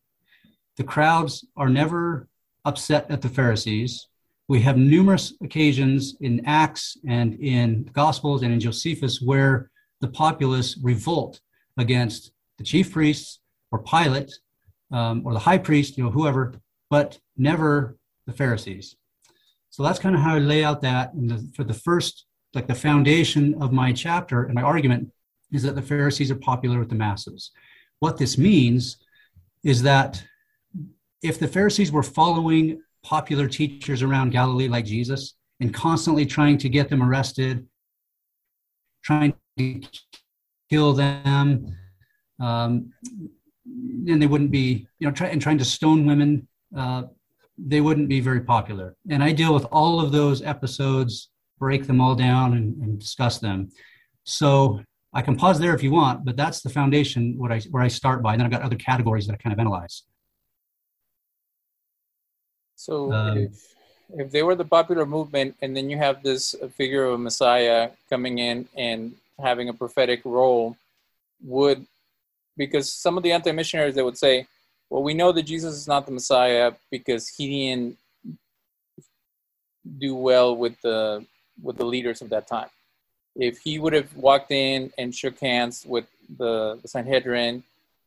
The 0.77 0.85
crowds 0.85 1.45
are 1.57 1.69
never 1.69 2.29
upset 2.65 3.09
at 3.09 3.21
the 3.21 3.29
Pharisees. 3.29 4.07
We 4.47 4.61
have 4.61 4.77
numerous 4.77 5.33
occasions 5.41 6.15
in 6.21 6.45
Acts 6.45 6.97
and 7.07 7.39
in 7.39 7.89
Gospels 7.93 8.43
and 8.43 8.53
in 8.53 8.59
Josephus 8.59 9.21
where 9.21 9.71
the 10.01 10.07
populace 10.09 10.77
revolt 10.81 11.39
against 11.77 12.31
the 12.57 12.63
chief 12.63 12.91
priests 12.91 13.39
or 13.71 13.79
Pilate 13.79 14.31
um, 14.91 15.25
or 15.25 15.33
the 15.33 15.39
high 15.39 15.57
priest, 15.57 15.97
you 15.97 16.03
know, 16.03 16.11
whoever, 16.11 16.53
but 16.89 17.17
never 17.37 17.97
the 18.27 18.33
Pharisees. 18.33 18.95
So 19.69 19.83
that's 19.83 19.99
kind 19.99 20.15
of 20.15 20.21
how 20.21 20.35
I 20.35 20.39
lay 20.39 20.63
out 20.63 20.81
that. 20.81 21.11
The, 21.15 21.49
for 21.55 21.63
the 21.63 21.73
first, 21.73 22.25
like 22.53 22.67
the 22.67 22.75
foundation 22.75 23.55
of 23.61 23.71
my 23.71 23.93
chapter 23.93 24.43
and 24.43 24.53
my 24.53 24.61
argument 24.61 25.11
is 25.51 25.63
that 25.63 25.75
the 25.75 25.81
Pharisees 25.81 26.29
are 26.29 26.35
popular 26.35 26.79
with 26.79 26.89
the 26.89 26.95
masses. 26.95 27.51
What 27.99 28.17
this 28.17 28.37
means 28.37 28.97
is 29.63 29.81
that 29.83 30.23
if 31.21 31.39
the 31.39 31.47
Pharisees 31.47 31.91
were 31.91 32.03
following 32.03 32.81
popular 33.03 33.47
teachers 33.47 34.01
around 34.01 34.31
Galilee 34.31 34.67
like 34.67 34.85
Jesus 34.85 35.35
and 35.59 35.73
constantly 35.73 36.25
trying 36.25 36.57
to 36.59 36.69
get 36.69 36.89
them 36.89 37.01
arrested, 37.03 37.67
trying 39.03 39.33
to 39.57 39.81
kill 40.69 40.93
them, 40.93 41.75
um, 42.39 42.91
and 43.65 44.21
they 44.21 44.27
wouldn't 44.27 44.51
be, 44.51 44.87
you 44.99 45.07
know, 45.07 45.13
try, 45.13 45.27
and 45.27 45.41
trying 45.41 45.57
to 45.57 45.65
stone 45.65 46.05
women 46.05 46.47
uh, 46.75 47.03
they 47.57 47.81
wouldn't 47.81 48.09
be 48.09 48.19
very 48.19 48.41
popular. 48.41 48.95
And 49.09 49.23
I 49.23 49.31
deal 49.31 49.53
with 49.53 49.65
all 49.65 49.99
of 49.99 50.11
those 50.11 50.41
episodes, 50.41 51.29
break 51.59 51.85
them 51.85 52.01
all 52.01 52.15
down, 52.15 52.53
and, 52.53 52.75
and 52.81 52.99
discuss 52.99 53.37
them. 53.39 53.69
So 54.23 54.81
I 55.13 55.21
can 55.21 55.35
pause 55.35 55.59
there 55.59 55.75
if 55.75 55.83
you 55.83 55.91
want, 55.91 56.25
but 56.25 56.37
that's 56.37 56.61
the 56.61 56.69
foundation 56.69 57.37
what 57.37 57.51
I, 57.51 57.59
where 57.71 57.83
I 57.83 57.87
start 57.87 58.23
by. 58.23 58.33
And 58.33 58.39
then 58.39 58.45
I've 58.45 58.51
got 58.51 58.61
other 58.61 58.77
categories 58.77 59.27
that 59.27 59.33
I 59.33 59.37
kind 59.37 59.53
of 59.53 59.59
analyze. 59.59 60.03
So 62.81 63.13
um, 63.13 63.37
if, 63.37 63.75
if 64.17 64.31
they 64.31 64.41
were 64.41 64.55
the 64.55 64.65
popular 64.65 65.05
movement, 65.05 65.55
and 65.61 65.77
then 65.77 65.89
you 65.91 65.97
have 65.97 66.23
this 66.23 66.55
figure 66.75 67.05
of 67.05 67.13
a 67.13 67.17
Messiah 67.17 67.91
coming 68.09 68.39
in 68.39 68.67
and 68.75 69.13
having 69.39 69.69
a 69.69 69.73
prophetic 69.73 70.21
role, 70.25 70.75
would 71.43 71.85
because 72.57 72.91
some 72.91 73.17
of 73.17 73.23
the 73.23 73.31
anti-missionaries 73.31 73.95
they 73.95 74.01
would 74.01 74.17
say, 74.17 74.47
well, 74.89 75.03
we 75.03 75.13
know 75.13 75.31
that 75.31 75.43
Jesus 75.43 75.75
is 75.75 75.87
not 75.87 76.05
the 76.05 76.11
Messiah 76.11 76.73
because 76.89 77.27
he 77.27 77.45
didn't 77.49 77.97
do 79.99 80.15
well 80.15 80.55
with 80.55 80.79
the 80.81 81.25
with 81.61 81.77
the 81.77 81.85
leaders 81.85 82.21
of 82.21 82.29
that 82.29 82.47
time. 82.47 82.69
If 83.35 83.59
he 83.59 83.77
would 83.77 83.93
have 83.93 84.15
walked 84.15 84.51
in 84.51 84.91
and 84.97 85.13
shook 85.13 85.39
hands 85.39 85.85
with 85.87 86.07
the, 86.37 86.79
the 86.81 86.87
Sanhedrin 86.87 87.63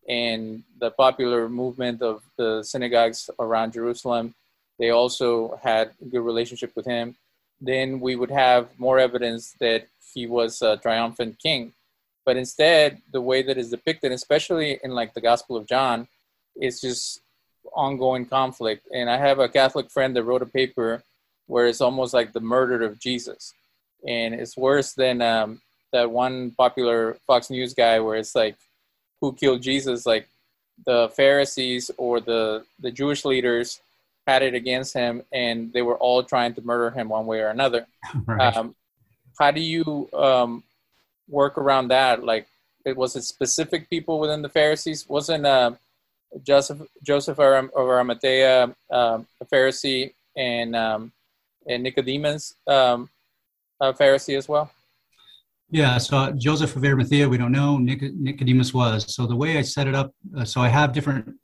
and 0.08 0.64
the 0.80 0.90
popular 0.90 1.48
movement 1.48 2.02
of 2.02 2.22
the 2.36 2.62
synagogues 2.62 3.30
around 3.38 3.72
Jerusalem, 3.72 4.34
they 4.78 4.90
also 4.90 5.58
had 5.62 5.90
a 6.00 6.04
good 6.06 6.20
relationship 6.20 6.72
with 6.74 6.86
him. 6.86 7.16
Then 7.60 8.00
we 8.00 8.16
would 8.16 8.30
have 8.30 8.68
more 8.78 8.98
evidence 8.98 9.54
that 9.60 9.86
he 10.12 10.26
was 10.26 10.60
a 10.62 10.76
triumphant 10.76 11.38
king. 11.38 11.72
But 12.24 12.36
instead, 12.36 13.02
the 13.12 13.20
way 13.20 13.42
that 13.42 13.58
is 13.58 13.70
depicted, 13.70 14.12
especially 14.12 14.80
in 14.82 14.92
like 14.92 15.14
the 15.14 15.20
Gospel 15.20 15.56
of 15.56 15.66
John, 15.66 16.08
is 16.60 16.80
just 16.80 17.20
ongoing 17.74 18.26
conflict. 18.26 18.86
And 18.92 19.10
I 19.10 19.18
have 19.18 19.38
a 19.38 19.48
Catholic 19.48 19.90
friend 19.90 20.14
that 20.16 20.24
wrote 20.24 20.42
a 20.42 20.46
paper 20.46 21.02
where 21.46 21.66
it's 21.66 21.80
almost 21.80 22.14
like 22.14 22.32
the 22.32 22.40
murder 22.40 22.82
of 22.82 22.98
Jesus, 22.98 23.52
and 24.06 24.34
it's 24.34 24.56
worse 24.56 24.94
than 24.94 25.20
um, 25.20 25.60
that 25.92 26.10
one 26.10 26.52
popular 26.52 27.18
Fox 27.26 27.50
News 27.50 27.74
guy 27.74 28.00
where 28.00 28.16
it's 28.16 28.34
like, 28.34 28.56
who 29.20 29.32
killed 29.34 29.60
Jesus? 29.60 30.06
Like 30.06 30.26
the 30.86 31.10
Pharisees 31.14 31.90
or 31.98 32.20
the 32.20 32.64
the 32.80 32.90
Jewish 32.90 33.24
leaders 33.24 33.80
had 34.26 34.42
it 34.42 34.54
against 34.54 34.94
him, 34.94 35.22
and 35.32 35.72
they 35.72 35.82
were 35.82 35.96
all 35.98 36.22
trying 36.22 36.54
to 36.54 36.62
murder 36.62 36.90
him 36.90 37.08
one 37.08 37.26
way 37.26 37.40
or 37.40 37.48
another. 37.48 37.86
Right. 38.26 38.56
Um, 38.56 38.74
how 39.38 39.50
do 39.50 39.60
you 39.60 40.08
um, 40.12 40.62
work 41.28 41.58
around 41.58 41.88
that? 41.88 42.22
Like, 42.22 42.46
it 42.84 42.96
was 42.96 43.16
it 43.16 43.24
specific 43.24 43.90
people 43.90 44.20
within 44.20 44.42
the 44.42 44.48
Pharisees? 44.48 45.08
Wasn't 45.08 45.44
uh, 45.44 45.72
Joseph 46.42 46.82
Joseph 47.02 47.38
of 47.38 47.70
Arimathea 47.74 48.64
um, 48.90 49.26
a 49.40 49.46
Pharisee 49.52 50.12
and 50.36 50.76
um, 50.76 51.12
and 51.66 51.82
Nicodemus 51.82 52.54
um, 52.66 53.08
a 53.80 53.92
Pharisee 53.92 54.36
as 54.36 54.48
well? 54.48 54.70
Yeah, 55.70 55.98
so 55.98 56.32
Joseph 56.32 56.76
of 56.76 56.84
Arimathea, 56.84 57.28
we 57.28 57.38
don't 57.38 57.52
know. 57.52 57.78
Nic- 57.78 58.14
Nicodemus 58.14 58.72
was. 58.72 59.12
So 59.12 59.26
the 59.26 59.34
way 59.34 59.58
I 59.58 59.62
set 59.62 59.88
it 59.88 59.94
up, 59.94 60.14
uh, 60.36 60.44
so 60.44 60.60
I 60.60 60.68
have 60.68 60.92
different, 60.92 61.34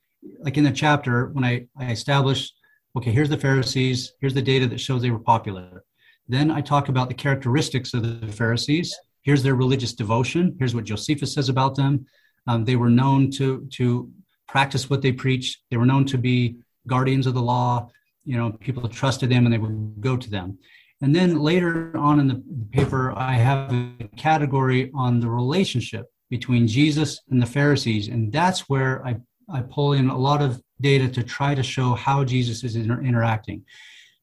like 0.41 0.57
in 0.57 0.63
the 0.63 0.71
chapter, 0.71 1.31
when 1.33 1.43
I, 1.43 1.67
I 1.77 1.91
establish, 1.91 2.53
okay, 2.97 3.13
here's 3.13 3.29
the 3.29 3.39
Pharisees, 3.39 4.13
here's 4.21 4.35
the 4.35 4.43
data 4.43 4.67
that 4.69 4.81
shows 4.81 5.03
they 5.03 5.11
were 5.11 5.19
popular. 5.19 5.85
Then 6.29 6.51
I 6.51 6.61
talk 6.61 6.89
about 6.89 7.09
the 7.09 7.15
characteristics 7.15 7.93
of 7.95 8.21
the 8.21 8.33
Pharisees. 8.33 8.97
Here's 9.23 9.43
their 9.43 9.55
religious 9.55 9.93
devotion. 9.93 10.57
Here's 10.59 10.75
what 10.75 10.85
Josephus 10.85 11.35
says 11.35 11.49
about 11.49 11.75
them. 11.75 12.07
Um, 12.47 12.65
they 12.65 12.77
were 12.77 12.91
known 12.91 13.31
to 13.33 13.67
to 13.73 14.11
practice 14.49 14.89
what 14.89 15.03
they 15.03 15.13
preached. 15.13 15.63
They 15.71 15.77
were 15.77 15.87
known 15.87 16.05
to 16.07 16.19
be 16.19 16.57
guardians 16.87 17.27
of 17.27 17.35
the 17.35 17.43
law. 17.43 17.89
You 18.25 18.37
know, 18.37 18.53
people 18.53 18.89
trusted 18.89 19.31
them 19.31 19.45
and 19.45 19.53
they 19.53 19.59
would 19.59 20.01
go 20.01 20.17
to 20.17 20.31
them. 20.31 20.59
And 21.03 21.15
then 21.15 21.39
later 21.39 21.97
on 21.97 22.21
in 22.21 22.29
the 22.29 22.43
paper, 22.73 23.13
I 23.17 23.35
have 23.35 23.73
a 23.73 24.09
category 24.17 24.91
on 24.95 25.21
the 25.21 25.31
relationship 25.31 26.07
between 26.29 26.67
Jesus 26.67 27.21
and 27.31 27.41
the 27.41 27.47
Pharisees. 27.47 28.09
And 28.09 28.33
that's 28.33 28.69
where 28.69 29.05
I, 29.05 29.17
I 29.53 29.63
pull 29.63 29.95
in 29.95 30.11
a 30.11 30.19
lot 30.19 30.43
of 30.43 30.63
data 30.81 31.09
to 31.09 31.23
try 31.23 31.55
to 31.55 31.63
show 31.63 31.95
how 31.95 32.25
Jesus 32.25 32.65
is 32.65 32.77
inter- 32.77 33.03
interacting. 33.03 33.65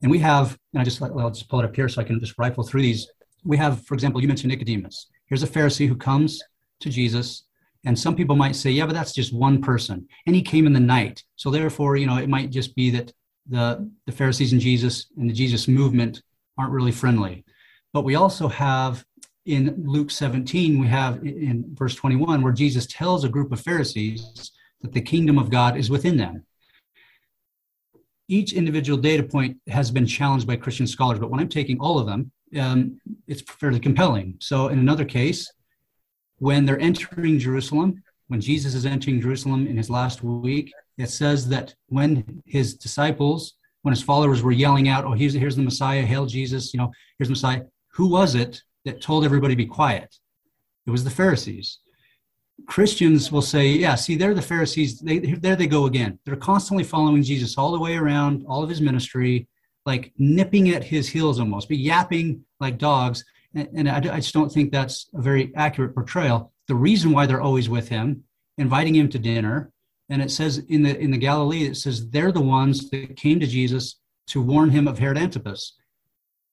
And 0.01 0.11
we 0.11 0.19
have, 0.19 0.57
and 0.73 0.81
I 0.81 0.83
just, 0.83 1.01
I'll 1.01 1.31
just 1.31 1.49
pull 1.49 1.59
it 1.59 1.65
up 1.65 1.75
here 1.75 1.89
so 1.89 2.01
I 2.01 2.03
can 2.03 2.19
just 2.19 2.37
rifle 2.37 2.63
through 2.63 2.83
these. 2.83 3.07
We 3.43 3.57
have, 3.57 3.85
for 3.85 3.93
example, 3.93 4.21
you 4.21 4.27
mentioned 4.27 4.51
Nicodemus. 4.51 5.07
Here's 5.25 5.43
a 5.43 5.47
Pharisee 5.47 5.87
who 5.87 5.95
comes 5.95 6.41
to 6.81 6.89
Jesus 6.89 7.47
and 7.87 7.97
some 7.97 8.15
people 8.15 8.35
might 8.35 8.55
say, 8.55 8.71
yeah, 8.71 8.85
but 8.85 8.93
that's 8.93 9.13
just 9.13 9.33
one 9.33 9.61
person. 9.61 10.07
And 10.25 10.35
he 10.35 10.41
came 10.41 10.67
in 10.67 10.73
the 10.73 10.79
night. 10.79 11.23
So 11.37 11.49
therefore, 11.49 11.95
you 11.95 12.05
know, 12.05 12.17
it 12.17 12.27
might 12.27 12.49
just 12.49 12.75
be 12.75 12.89
that 12.91 13.13
the, 13.47 13.89
the 14.05 14.11
Pharisees 14.11 14.51
and 14.51 14.59
Jesus 14.59 15.07
and 15.17 15.29
the 15.29 15.33
Jesus 15.33 15.69
movement 15.69 16.21
aren't 16.57 16.73
really 16.73 16.91
friendly. 16.91 17.45
But 17.93 18.03
we 18.03 18.15
also 18.15 18.49
have 18.49 19.05
in 19.45 19.83
Luke 19.85 20.11
17, 20.11 20.79
we 20.79 20.87
have 20.87 21.23
in 21.23 21.63
verse 21.73 21.95
21, 21.95 22.41
where 22.41 22.51
Jesus 22.51 22.85
tells 22.87 23.23
a 23.23 23.29
group 23.29 23.53
of 23.53 23.61
Pharisees 23.61 24.51
that 24.81 24.91
the 24.91 24.99
kingdom 24.99 25.39
of 25.39 25.49
God 25.49 25.77
is 25.77 25.89
within 25.89 26.17
them. 26.17 26.43
Each 28.27 28.53
individual 28.53 28.97
data 28.99 29.23
point 29.23 29.57
has 29.67 29.89
been 29.89 30.05
challenged 30.05 30.47
by 30.47 30.57
Christian 30.57 30.87
scholars, 30.87 31.19
but 31.19 31.29
when 31.29 31.39
I'm 31.39 31.49
taking 31.49 31.79
all 31.79 31.97
of 31.97 32.05
them, 32.05 32.31
um, 32.59 32.99
it's 33.27 33.41
fairly 33.41 33.79
compelling. 33.79 34.35
So 34.39 34.67
in 34.67 34.79
another 34.79 35.05
case, 35.05 35.51
when 36.39 36.65
they're 36.65 36.79
entering 36.79 37.39
Jerusalem, 37.39 38.03
when 38.27 38.41
Jesus 38.41 38.73
is 38.73 38.85
entering 38.85 39.21
Jerusalem 39.21 39.67
in 39.67 39.77
his 39.77 39.89
last 39.89 40.23
week, 40.23 40.71
it 40.97 41.09
says 41.09 41.47
that 41.49 41.73
when 41.87 42.41
his 42.45 42.75
disciples, 42.75 43.53
when 43.81 43.93
his 43.93 44.03
followers 44.03 44.41
were 44.41 44.51
yelling 44.51 44.89
out, 44.89 45.05
Oh, 45.05 45.13
here's, 45.13 45.33
here's 45.33 45.55
the 45.55 45.61
Messiah, 45.61 46.05
hail 46.05 46.25
Jesus, 46.25 46.73
you 46.73 46.79
know, 46.79 46.91
here's 47.17 47.29
Messiah, 47.29 47.61
who 47.93 48.07
was 48.07 48.35
it 48.35 48.61
that 48.85 49.01
told 49.01 49.23
everybody 49.23 49.53
to 49.53 49.57
be 49.57 49.65
quiet? 49.65 50.15
It 50.85 50.91
was 50.91 51.03
the 51.03 51.09
Pharisees. 51.09 51.79
Christians 52.65 53.31
will 53.31 53.41
say, 53.41 53.67
Yeah, 53.67 53.95
see, 53.95 54.15
they're 54.15 54.33
the 54.33 54.41
Pharisees. 54.41 54.99
They, 54.99 55.19
there 55.19 55.55
they 55.55 55.67
go 55.67 55.85
again. 55.85 56.19
They're 56.25 56.35
constantly 56.35 56.83
following 56.83 57.23
Jesus 57.23 57.57
all 57.57 57.71
the 57.71 57.79
way 57.79 57.95
around, 57.95 58.45
all 58.47 58.63
of 58.63 58.69
his 58.69 58.81
ministry, 58.81 59.47
like 59.85 60.11
nipping 60.17 60.69
at 60.69 60.83
his 60.83 61.07
heels 61.07 61.39
almost, 61.39 61.67
but 61.69 61.77
yapping 61.77 62.43
like 62.59 62.77
dogs 62.77 63.23
and 63.53 63.89
I, 63.89 63.97
I 63.97 64.19
just 64.19 64.33
don't 64.33 64.51
think 64.51 64.71
that's 64.71 65.09
a 65.13 65.21
very 65.21 65.51
accurate 65.55 65.93
portrayal. 65.93 66.51
The 66.67 66.75
reason 66.75 67.11
why 67.11 67.25
they're 67.25 67.41
always 67.41 67.69
with 67.69 67.89
him, 67.89 68.23
inviting 68.57 68.95
him 68.95 69.09
to 69.09 69.19
dinner, 69.19 69.71
and 70.09 70.21
it 70.21 70.31
says 70.31 70.59
in 70.69 70.83
the 70.83 70.97
in 70.97 71.11
the 71.11 71.17
Galilee, 71.17 71.65
it 71.65 71.75
says 71.75 72.09
they're 72.09 72.31
the 72.31 72.41
ones 72.41 72.89
that 72.89 73.17
came 73.17 73.39
to 73.39 73.47
Jesus 73.47 73.99
to 74.27 74.41
warn 74.41 74.69
him 74.69 74.87
of 74.87 74.99
Herod 74.99 75.17
Antipas. 75.17 75.73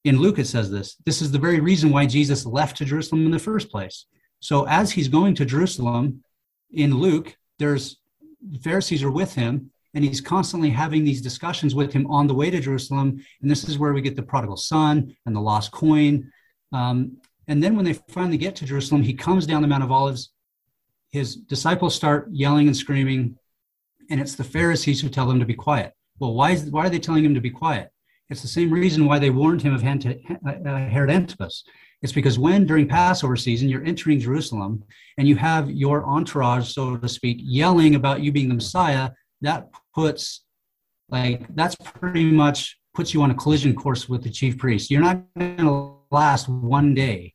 In 0.05 0.19
Luke, 0.19 0.39
it 0.39 0.47
says 0.47 0.71
this. 0.71 0.97
This 1.05 1.23
is 1.23 1.31
the 1.31 1.39
very 1.39 1.61
reason 1.61 1.91
why 1.91 2.07
Jesus 2.07 2.45
left 2.45 2.77
to 2.77 2.85
Jerusalem 2.85 3.25
in 3.25 3.31
the 3.31 3.39
first 3.39 3.71
place. 3.71 4.07
So 4.41 4.67
as 4.67 4.93
he's 4.93 5.09
going 5.09 5.35
to 5.37 5.45
Jerusalem, 5.45 6.23
in 6.71 6.95
Luke, 6.95 7.37
there's 7.59 7.99
the 8.47 8.59
Pharisees 8.59 9.03
are 9.03 9.11
with 9.11 9.35
him, 9.35 9.71
and 9.95 10.05
he's 10.05 10.21
constantly 10.21 10.71
having 10.71 11.05
these 11.05 11.23
discussions 11.23 11.75
with 11.75 11.93
him 11.93 12.07
on 12.09 12.26
the 12.26 12.35
way 12.35 12.50
to 12.50 12.61
Jerusalem. 12.61 13.25
And 13.41 13.50
this 13.50 13.64
is 13.64 13.79
where 13.79 13.95
we 13.95 14.03
get 14.03 14.17
the 14.17 14.23
prodigal 14.23 14.57
son 14.57 15.17
and 15.25 15.35
the 15.35 15.41
lost 15.41 15.73
coin 15.73 16.31
um, 16.75 17.19
and 17.47 17.62
then 17.62 17.76
when 17.76 17.85
they 17.85 17.93
finally 17.93 18.37
get 18.37 18.57
to 18.57 18.64
Jerusalem, 18.64 19.03
he 19.03 19.14
comes 19.14 19.47
down 19.47 19.62
the 19.62 19.69
Mount 19.69 19.85
of 19.85 19.93
Olives. 19.93 20.33
His 21.11 21.37
disciples 21.37 21.95
start 21.95 22.29
yelling 22.33 22.67
and 22.67 22.76
screaming, 22.76 23.38
and 24.11 24.21
it's 24.21 24.35
the 24.35 24.45
Pharisees 24.45 25.00
who 25.00 25.09
tell 25.09 25.26
them 25.26 25.38
to 25.38 25.47
be 25.47 25.55
quiet. 25.55 25.93
Well, 26.19 26.35
why, 26.35 26.53
is, 26.53 26.64
why 26.64 26.87
are 26.87 26.91
they 26.91 26.99
telling 26.99 27.25
him 27.25 27.35
to 27.35 27.41
be 27.41 27.50
quiet? 27.50 27.91
It's 28.29 28.43
the 28.43 28.49
same 28.49 28.73
reason 28.73 29.07
why 29.07 29.19
they 29.19 29.31
warned 29.31 29.62
him 29.62 29.75
of 29.75 29.85
uh, 29.85 30.76
Herod 30.88 31.11
Antipas. 31.11 31.64
It's 32.05 32.13
because 32.13 32.39
when 32.39 32.67
during 32.67 32.87
Passover 32.87 33.35
season 33.35 33.71
you're 33.71 33.83
entering 33.83 34.21
Jerusalem 34.21 34.85
and 35.17 35.27
you 35.27 35.37
have 35.37 35.71
your 35.71 36.05
entourage, 36.05 36.69
so 36.69 36.99
to 36.99 37.09
speak, 37.09 37.39
yelling 37.41 37.95
about 37.95 38.21
you 38.21 38.31
being 38.31 38.51
the 38.51 38.55
Messiah, 38.55 39.11
that 39.41 39.71
puts 39.95 40.45
like 41.09 41.47
that's 41.57 41.75
pretty 41.77 42.31
much 42.31 42.79
puts 42.93 43.15
you 43.15 43.23
on 43.23 43.31
a 43.31 43.35
collision 43.35 43.75
course 43.75 44.07
with 44.07 44.23
the 44.23 44.29
chief 44.29 44.59
priest. 44.59 44.91
You're 44.91 45.01
not 45.01 45.23
going 45.39 45.57
to 45.57 45.97
last 46.11 46.47
one 46.47 46.93
day 46.93 47.33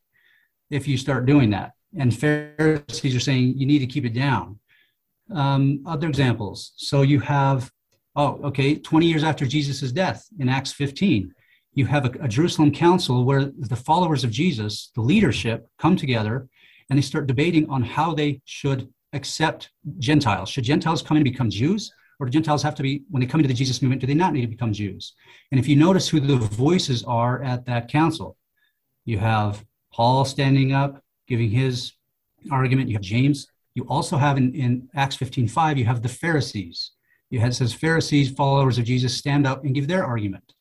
if 0.69 0.87
you 0.87 0.97
start 0.97 1.25
doing 1.25 1.49
that. 1.49 1.71
And 1.97 2.15
Pharisees 2.15 3.15
are 3.15 3.19
saying 3.19 3.57
you 3.57 3.65
need 3.65 3.79
to 3.79 3.87
keep 3.87 4.05
it 4.05 4.13
down. 4.13 4.59
Um, 5.33 5.81
other 5.87 6.07
examples. 6.07 6.73
So 6.75 7.01
you 7.01 7.19
have, 7.21 7.71
oh, 8.15 8.39
okay, 8.43 8.75
20 8.75 9.07
years 9.07 9.23
after 9.23 9.47
Jesus' 9.47 9.91
death 9.91 10.27
in 10.37 10.47
Acts 10.47 10.71
15, 10.73 11.33
you 11.73 11.85
have 11.85 12.05
a, 12.05 12.25
a 12.25 12.27
Jerusalem 12.27 12.71
council 12.71 13.25
where 13.25 13.45
the 13.45 13.75
followers 13.75 14.23
of 14.23 14.31
Jesus, 14.31 14.91
the 14.95 15.01
leadership, 15.01 15.67
come 15.77 15.95
together 15.95 16.47
and 16.89 16.97
they 16.97 17.03
start 17.03 17.27
debating 17.27 17.69
on 17.69 17.83
how 17.83 18.13
they 18.13 18.41
should 18.45 18.89
accept 19.13 19.71
Gentiles. 19.97 20.49
Should 20.49 20.63
Gentiles 20.63 21.01
come 21.01 21.17
and 21.17 21.23
become 21.23 21.49
Jews? 21.49 21.91
Or 22.19 22.25
do 22.25 22.31
Gentiles 22.31 22.63
have 22.63 22.75
to 22.75 22.83
be, 22.83 23.03
when 23.09 23.21
they 23.21 23.27
come 23.27 23.39
into 23.39 23.47
the 23.47 23.53
Jesus 23.53 23.81
movement, 23.81 24.01
do 24.01 24.07
they 24.07 24.13
not 24.13 24.33
need 24.33 24.41
to 24.41 24.47
become 24.47 24.73
Jews? 24.73 25.13
And 25.51 25.59
if 25.59 25.67
you 25.67 25.75
notice 25.75 26.09
who 26.09 26.19
the 26.19 26.35
voices 26.35 27.03
are 27.03 27.41
at 27.43 27.65
that 27.65 27.87
council, 27.87 28.35
you 29.05 29.19
have 29.19 29.65
Paul 29.93 30.25
standing 30.25 30.73
up, 30.73 31.01
giving 31.27 31.49
his 31.49 31.93
argument. 32.51 32.89
You 32.89 32.95
have 32.95 33.01
James. 33.01 33.47
You 33.73 33.83
also 33.87 34.17
have 34.17 34.37
in, 34.37 34.53
in 34.53 34.89
Acts 34.95 35.15
15 35.15 35.47
5, 35.47 35.77
you 35.77 35.85
have 35.85 36.01
the 36.01 36.09
Pharisees. 36.09 36.91
You 37.29 37.39
have 37.39 37.55
says 37.55 37.73
Pharisees, 37.73 38.31
followers 38.31 38.77
of 38.77 38.85
Jesus, 38.85 39.15
stand 39.15 39.47
up 39.47 39.63
and 39.63 39.73
give 39.73 39.87
their 39.87 40.03
argument. 40.03 40.53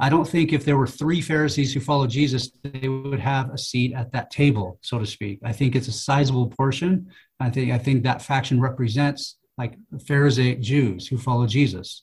I 0.00 0.08
don't 0.08 0.26
think 0.26 0.52
if 0.52 0.64
there 0.64 0.76
were 0.76 0.86
three 0.86 1.20
Pharisees 1.20 1.72
who 1.72 1.80
followed 1.80 2.10
Jesus, 2.10 2.50
they 2.64 2.88
would 2.88 3.20
have 3.20 3.50
a 3.50 3.58
seat 3.58 3.92
at 3.92 4.12
that 4.12 4.30
table, 4.30 4.78
so 4.82 4.98
to 4.98 5.06
speak. 5.06 5.38
I 5.44 5.52
think 5.52 5.76
it's 5.76 5.88
a 5.88 5.92
sizable 5.92 6.48
portion. 6.48 7.10
I 7.38 7.50
think 7.50 7.72
I 7.72 7.78
think 7.78 8.02
that 8.02 8.22
faction 8.22 8.60
represents 8.60 9.36
like 9.58 9.76
Pharisaic 10.06 10.60
Jews 10.60 11.06
who 11.06 11.18
follow 11.18 11.46
Jesus. 11.46 12.02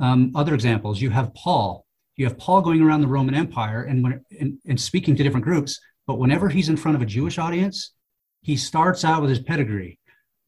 Um, 0.00 0.32
other 0.34 0.54
examples, 0.54 1.00
you 1.00 1.10
have 1.10 1.34
Paul, 1.34 1.86
you 2.16 2.26
have 2.26 2.38
Paul 2.38 2.60
going 2.62 2.82
around 2.82 3.00
the 3.00 3.08
Roman 3.08 3.34
Empire 3.34 3.82
and, 3.82 4.02
when, 4.02 4.24
and, 4.38 4.58
and 4.66 4.80
speaking 4.80 5.16
to 5.16 5.22
different 5.22 5.44
groups, 5.44 5.80
but 6.06 6.18
whenever 6.18 6.48
he's 6.48 6.68
in 6.68 6.76
front 6.76 6.96
of 6.96 7.02
a 7.02 7.06
Jewish 7.06 7.38
audience, 7.38 7.92
he 8.42 8.56
starts 8.56 9.04
out 9.04 9.22
with 9.22 9.30
his 9.30 9.40
pedigree. 9.40 9.98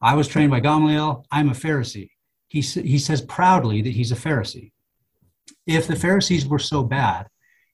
I 0.01 0.15
was 0.15 0.29
trained 0.29 0.51
by 0.51 0.61
Gamaliel. 0.61 1.25
I'm 1.31 1.49
a 1.49 1.53
Pharisee. 1.53 2.11
He, 2.49 2.61
he 2.61 2.99
says 2.99 3.23
proudly 3.23 3.83
that 3.83 3.93
he's 3.95 4.13
a 4.13 4.17
Pharisee. 4.17 4.73
If 5.67 5.87
the 5.87 5.97
Pharisees 5.97 6.47
were 6.47 6.59
so 6.59 6.83
bad, 6.83 7.27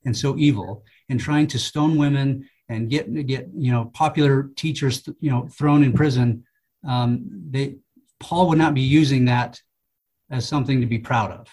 and 0.05 0.15
so 0.15 0.37
evil 0.37 0.83
and 1.09 1.19
trying 1.19 1.47
to 1.47 1.59
stone 1.59 1.97
women 1.97 2.47
and 2.69 2.89
get 2.89 3.13
get 3.27 3.49
you 3.55 3.71
know 3.71 3.85
popular 3.93 4.49
teachers 4.55 5.07
you 5.19 5.29
know 5.29 5.47
thrown 5.47 5.83
in 5.83 5.93
prison 5.93 6.43
um, 6.87 7.25
they 7.49 7.75
paul 8.19 8.49
would 8.49 8.57
not 8.57 8.73
be 8.73 8.81
using 8.81 9.25
that 9.25 9.61
as 10.29 10.47
something 10.47 10.81
to 10.81 10.87
be 10.87 10.97
proud 10.97 11.31
of. 11.31 11.47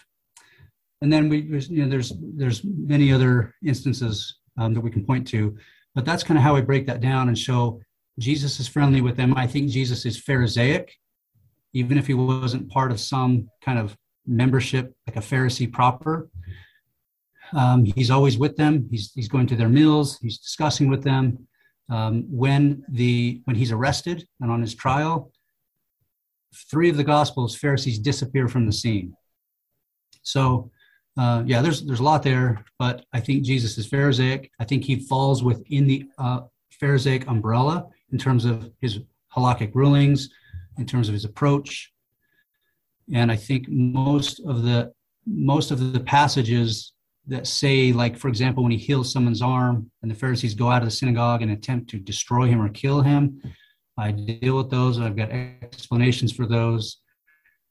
And 1.02 1.12
then 1.12 1.28
we 1.28 1.40
you 1.40 1.82
know 1.82 1.88
there's 1.88 2.12
there's 2.20 2.62
many 2.64 3.12
other 3.12 3.54
instances 3.64 4.38
um, 4.58 4.74
that 4.74 4.80
we 4.80 4.90
can 4.90 5.04
point 5.04 5.26
to 5.28 5.56
but 5.94 6.04
that's 6.04 6.22
kind 6.22 6.38
of 6.38 6.44
how 6.44 6.54
we 6.54 6.60
break 6.60 6.86
that 6.86 7.00
down 7.00 7.28
and 7.28 7.38
show 7.38 7.80
jesus 8.18 8.60
is 8.60 8.68
friendly 8.68 9.00
with 9.00 9.16
them. 9.16 9.34
I 9.36 9.46
think 9.46 9.70
jesus 9.70 10.04
is 10.06 10.20
pharisaic 10.20 10.92
even 11.72 11.98
if 11.98 12.06
he 12.06 12.14
wasn't 12.14 12.68
part 12.68 12.90
of 12.90 12.98
some 13.00 13.48
kind 13.62 13.78
of 13.78 13.96
membership 14.30 14.94
like 15.06 15.16
a 15.16 15.20
pharisee 15.20 15.70
proper. 15.70 16.28
Um, 17.52 17.84
he's 17.84 18.10
always 18.10 18.38
with 18.38 18.56
them. 18.56 18.88
He's, 18.90 19.12
he's 19.14 19.28
going 19.28 19.49
to 19.49 19.56
their 19.56 19.68
meals. 19.68 20.18
He's 20.20 20.38
discussing 20.38 20.88
with 20.88 21.02
them. 21.02 21.46
Um, 21.90 22.25
when 22.30 22.84
the 22.88 23.42
when 23.46 23.56
he's 23.56 23.72
arrested 23.72 24.25
and 24.40 24.49
on 24.49 24.60
his 24.60 24.76
trial 24.76 25.32
three 26.70 26.88
of 26.88 26.96
the 26.96 27.04
gospels 27.04 27.56
pharisees 27.56 27.99
disappear 27.99 28.46
from 28.46 28.66
the 28.66 28.72
scene. 28.72 29.12
So 30.22 30.70
uh, 31.18 31.42
yeah, 31.46 31.60
there's 31.62 31.84
there's 31.84 32.00
a 32.00 32.04
lot 32.04 32.22
there, 32.22 32.64
but 32.78 33.04
I 33.12 33.20
think 33.20 33.42
Jesus 33.42 33.76
is 33.76 33.87
Pharisaic. 33.87 34.50
I 34.60 34.64
think 34.64 34.84
he 34.84 34.96
falls 34.96 35.42
within 35.42 35.87
the 35.87 36.06
uh, 36.18 36.40
Pharisaic 36.70 37.26
umbrella 37.26 37.88
in 38.12 38.18
terms 38.18 38.44
of 38.44 38.70
his 38.80 39.00
halakhic 39.34 39.75
rulings, 39.75 40.30
in 40.78 40.87
terms 40.87 41.08
of 41.08 41.14
his 41.14 41.25
approach, 41.25 41.92
and 43.12 43.30
I 43.30 43.37
think 43.37 43.66
most 43.69 44.40
of 44.40 44.62
the 44.62 44.92
most 45.26 45.71
of 45.71 45.92
the 45.92 46.00
passages 46.00 46.92
that 47.26 47.47
say, 47.47 47.92
like 47.92 48.16
for 48.16 48.28
example, 48.28 48.62
when 48.62 48.73
he 48.73 48.78
heals 48.78 49.12
someone's 49.12 49.42
arm 49.42 49.90
and 50.02 50.11
the 50.11 50.14
Pharisees 50.14 50.54
go 50.54 50.71
out 50.71 50.83
of 50.83 50.87
the 50.87 50.90
synagogue 50.90 51.42
and 51.42 51.52
attempt 51.52 51.90
to 51.90 51.99
destroy 51.99 52.47
him 52.47 52.61
or 52.61 52.69
kill 52.69 53.02
him, 53.02 53.40
I 53.97 54.12
deal 54.12 54.57
with 54.57 54.71
those. 54.71 54.99
I've 54.99 55.16
got 55.16 55.30
explanations 55.30 56.33
for 56.33 56.47
those. 56.47 57.00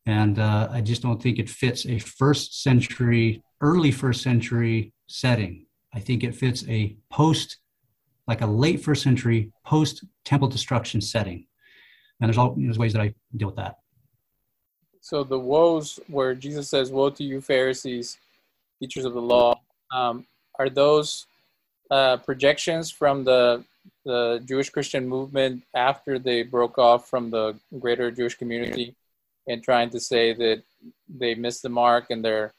And 0.06 0.40
uh, 0.40 0.70
I 0.72 0.82
just 0.82 1.02
don't 1.02 1.22
think 1.22 1.40
it 1.40 1.50
fits 1.50 1.86
a 1.86 2.00
first 2.00 2.64
century, 2.64 3.44
early 3.62 3.92
first 3.92 4.22
century 4.22 4.94
setting. 5.08 5.66
I 5.94 6.00
think 6.00 6.24
it 6.24 6.36
fits 6.36 6.64
a 6.68 6.96
post, 7.12 7.58
like 8.28 8.42
a 8.42 8.48
late 8.48 8.84
first 8.84 9.04
century 9.04 9.52
post 9.66 10.06
temple 10.24 10.48
destruction 10.48 11.02
setting. 11.02 11.48
And 12.22 12.30
there's 12.30 12.38
all 12.38 12.56
there's 12.58 12.78
ways 12.78 12.94
that 12.94 13.02
I 13.02 13.14
deal 13.36 13.48
with 13.48 13.58
that. 13.58 13.76
So 15.02 15.24
the 15.24 15.40
woes 15.40 16.00
where 16.08 16.36
Jesus 16.36 16.70
says, 16.70 16.92
"Woe 16.92 17.10
to 17.10 17.24
you, 17.24 17.42
Pharisees, 17.42 18.18
teachers 18.80 19.06
of 19.06 19.14
the 19.14 19.22
law," 19.22 19.60
um, 19.92 20.26
are 20.58 20.70
those 20.70 21.26
uh, 21.90 22.18
projections 22.18 22.92
from 22.92 23.24
the 23.24 23.64
the 24.06 24.42
Jewish 24.46 24.70
Christian 24.70 25.08
movement 25.08 25.64
after 25.74 26.20
they 26.20 26.44
broke 26.44 26.78
off 26.78 27.10
from 27.10 27.30
the 27.30 27.58
greater 27.80 28.12
Jewish 28.12 28.36
community 28.36 28.96
and 29.48 29.64
trying 29.64 29.90
to 29.90 30.00
say 30.00 30.34
that 30.34 30.64
they 31.08 31.36
missed 31.36 31.64
the 31.64 31.70
mark 31.70 32.10
and 32.10 32.24
they're 32.24 32.54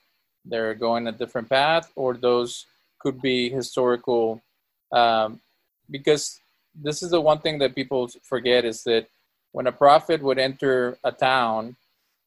they're 0.44 0.74
going 0.74 1.06
a 1.06 1.12
different 1.12 1.48
path, 1.48 1.92
or 1.96 2.14
those 2.14 2.66
could 2.98 3.20
be 3.20 3.48
historical. 3.48 4.42
Um, 4.92 5.40
because 5.90 6.40
this 6.74 7.02
is 7.02 7.10
the 7.10 7.20
one 7.20 7.40
thing 7.40 7.58
that 7.58 7.74
people 7.74 8.08
forget 8.22 8.64
is 8.64 8.82
that 8.84 9.06
when 9.52 9.66
a 9.66 9.72
prophet 9.72 10.22
would 10.22 10.38
enter 10.38 10.96
a 11.04 11.12
town, 11.12 11.76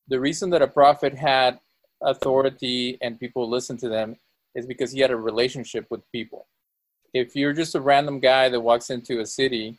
the 0.07 0.19
reason 0.19 0.49
that 0.51 0.61
a 0.61 0.67
prophet 0.67 1.13
had 1.15 1.59
authority 2.01 2.97
and 3.01 3.19
people 3.19 3.49
listened 3.49 3.79
to 3.79 3.89
them 3.89 4.17
is 4.55 4.65
because 4.65 4.91
he 4.91 4.99
had 4.99 5.11
a 5.11 5.15
relationship 5.15 5.85
with 5.89 6.01
people. 6.11 6.45
If 7.13 7.35
you're 7.35 7.53
just 7.53 7.75
a 7.75 7.81
random 7.81 8.19
guy 8.19 8.49
that 8.49 8.59
walks 8.59 8.89
into 8.89 9.19
a 9.19 9.25
city, 9.25 9.77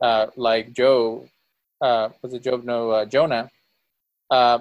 uh, 0.00 0.26
like 0.36 0.72
Joe, 0.72 1.28
uh, 1.80 2.10
was 2.20 2.34
it 2.34 2.42
Job? 2.42 2.64
No, 2.64 2.90
uh, 2.90 3.04
Jonah, 3.04 3.50
uh, 4.30 4.60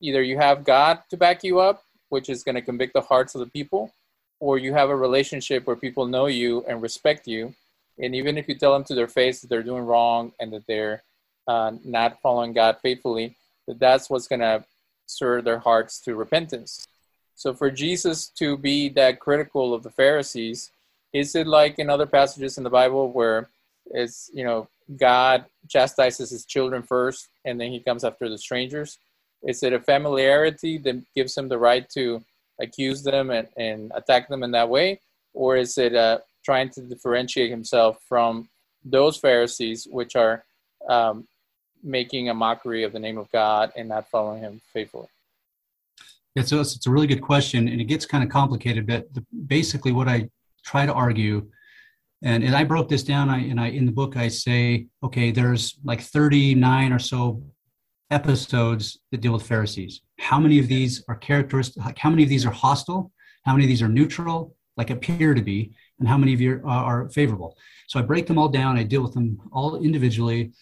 either 0.00 0.22
you 0.22 0.38
have 0.38 0.64
God 0.64 1.02
to 1.10 1.16
back 1.16 1.44
you 1.44 1.60
up, 1.60 1.82
which 2.08 2.28
is 2.28 2.42
going 2.42 2.54
to 2.54 2.62
convict 2.62 2.94
the 2.94 3.00
hearts 3.00 3.34
of 3.34 3.40
the 3.40 3.46
people, 3.46 3.92
or 4.40 4.58
you 4.58 4.72
have 4.72 4.88
a 4.88 4.96
relationship 4.96 5.66
where 5.66 5.76
people 5.76 6.06
know 6.06 6.26
you 6.26 6.64
and 6.68 6.80
respect 6.80 7.26
you. 7.26 7.54
And 7.98 8.14
even 8.14 8.38
if 8.38 8.48
you 8.48 8.54
tell 8.54 8.72
them 8.72 8.84
to 8.84 8.94
their 8.94 9.08
face 9.08 9.40
that 9.40 9.48
they're 9.48 9.62
doing 9.62 9.84
wrong 9.84 10.32
and 10.40 10.52
that 10.52 10.66
they're 10.66 11.02
uh, 11.48 11.72
not 11.84 12.20
following 12.20 12.52
God 12.52 12.78
faithfully, 12.80 13.36
that 13.68 13.78
that's 13.78 14.10
what's 14.10 14.26
going 14.26 14.40
to 14.40 14.64
stir 15.06 15.40
their 15.42 15.60
hearts 15.60 16.00
to 16.00 16.16
repentance. 16.16 16.88
So 17.36 17.54
for 17.54 17.70
Jesus 17.70 18.28
to 18.30 18.56
be 18.56 18.88
that 18.90 19.20
critical 19.20 19.72
of 19.72 19.84
the 19.84 19.90
Pharisees, 19.90 20.72
is 21.12 21.36
it 21.36 21.46
like 21.46 21.78
in 21.78 21.88
other 21.88 22.06
passages 22.06 22.58
in 22.58 22.64
the 22.64 22.70
Bible 22.70 23.12
where 23.12 23.48
it's, 23.86 24.28
you 24.34 24.42
know, 24.42 24.68
God 24.96 25.44
chastises 25.68 26.30
his 26.30 26.44
children 26.44 26.82
first 26.82 27.28
and 27.44 27.60
then 27.60 27.70
he 27.70 27.78
comes 27.78 28.02
after 28.02 28.28
the 28.28 28.38
strangers? 28.38 28.98
Is 29.46 29.62
it 29.62 29.72
a 29.72 29.78
familiarity 29.78 30.78
that 30.78 31.00
gives 31.14 31.36
him 31.36 31.48
the 31.48 31.58
right 31.58 31.88
to 31.90 32.24
accuse 32.60 33.02
them 33.02 33.30
and, 33.30 33.46
and 33.56 33.92
attack 33.94 34.28
them 34.28 34.42
in 34.42 34.50
that 34.50 34.68
way? 34.68 35.00
Or 35.32 35.56
is 35.56 35.78
it 35.78 35.94
uh, 35.94 36.18
trying 36.44 36.70
to 36.70 36.80
differentiate 36.80 37.50
himself 37.50 38.00
from 38.08 38.48
those 38.84 39.16
Pharisees 39.16 39.86
which 39.90 40.16
are 40.16 40.44
um, 40.88 41.28
making 41.82 42.28
a 42.28 42.34
mockery 42.34 42.82
of 42.82 42.92
the 42.92 42.98
name 42.98 43.18
of 43.18 43.30
God 43.30 43.72
and 43.76 43.88
not 43.88 44.08
following 44.08 44.40
him 44.40 44.60
faithfully? 44.72 45.08
Yeah, 46.34 46.42
so 46.42 46.60
it's, 46.60 46.76
it's 46.76 46.86
a 46.86 46.90
really 46.90 47.06
good 47.06 47.22
question, 47.22 47.68
and 47.68 47.80
it 47.80 47.84
gets 47.84 48.06
kind 48.06 48.22
of 48.22 48.30
complicated. 48.30 48.86
But 48.86 49.12
the, 49.12 49.24
basically, 49.46 49.92
what 49.92 50.08
I 50.08 50.28
try 50.64 50.86
to 50.86 50.92
argue 50.92 51.48
and, 52.22 52.42
and 52.42 52.54
I 52.54 52.64
broke 52.64 52.88
this 52.88 53.02
down. 53.02 53.30
I 53.30 53.38
and 53.38 53.60
I 53.60 53.68
in 53.68 53.86
the 53.86 53.92
book 53.92 54.16
I 54.16 54.28
say, 54.28 54.86
okay, 55.02 55.30
there's 55.30 55.78
like 55.84 56.00
39 56.00 56.92
or 56.92 56.98
so 56.98 57.42
episodes 58.10 58.98
that 59.10 59.20
deal 59.20 59.32
with 59.32 59.46
Pharisees. 59.46 60.02
How 60.18 60.40
many 60.40 60.58
of 60.58 60.66
these 60.66 61.04
are 61.08 61.14
characteristic? 61.14 61.82
How 61.98 62.10
many 62.10 62.22
of 62.22 62.28
these 62.28 62.46
are 62.46 62.50
hostile? 62.50 63.12
How 63.44 63.52
many 63.52 63.64
of 63.64 63.68
these 63.68 63.82
are 63.82 63.88
neutral, 63.88 64.56
like 64.76 64.90
appear 64.90 65.34
to 65.34 65.42
be, 65.42 65.74
and 65.98 66.08
how 66.08 66.18
many 66.18 66.34
of 66.34 66.40
you 66.40 66.60
are, 66.64 67.04
are 67.04 67.08
favorable? 67.10 67.56
So 67.86 67.98
I 67.98 68.02
break 68.02 68.26
them 68.26 68.38
all 68.38 68.48
down. 68.48 68.76
I 68.76 68.82
deal 68.82 69.02
with 69.02 69.14
them 69.14 69.40
all 69.52 69.76
individually, 69.76 70.52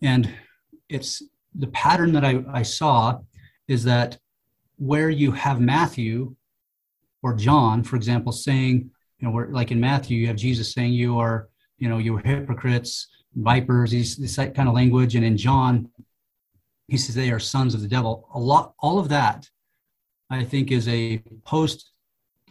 and 0.00 0.32
it's 0.92 1.22
the 1.54 1.68
pattern 1.68 2.12
that 2.12 2.24
I, 2.24 2.44
I 2.52 2.62
saw 2.62 3.18
is 3.68 3.84
that 3.84 4.18
where 4.76 5.10
you 5.10 5.32
have 5.32 5.60
Matthew 5.60 6.34
or 7.22 7.34
John, 7.34 7.82
for 7.82 7.96
example, 7.96 8.32
saying 8.32 8.90
you 9.22 9.28
know, 9.28 9.32
where 9.32 9.46
like 9.46 9.70
in 9.70 9.80
Matthew, 9.80 10.18
you 10.18 10.26
have 10.26 10.36
Jesus 10.36 10.72
saying 10.72 10.92
you 10.92 11.18
are, 11.18 11.48
you 11.78 11.88
know, 11.88 11.98
you 11.98 12.16
are 12.16 12.20
hypocrites, 12.20 13.06
vipers, 13.36 13.92
these, 13.92 14.16
this 14.16 14.34
kind 14.36 14.68
of 14.68 14.74
language. 14.74 15.14
And 15.14 15.24
in 15.24 15.36
John, 15.36 15.88
he 16.88 16.98
says 16.98 17.14
they 17.14 17.30
are 17.30 17.38
sons 17.38 17.72
of 17.72 17.82
the 17.82 17.88
devil. 17.88 18.28
A 18.34 18.38
lot, 18.38 18.74
all 18.80 18.98
of 18.98 19.08
that, 19.10 19.48
I 20.28 20.42
think, 20.42 20.72
is 20.72 20.88
a 20.88 21.18
post. 21.44 21.92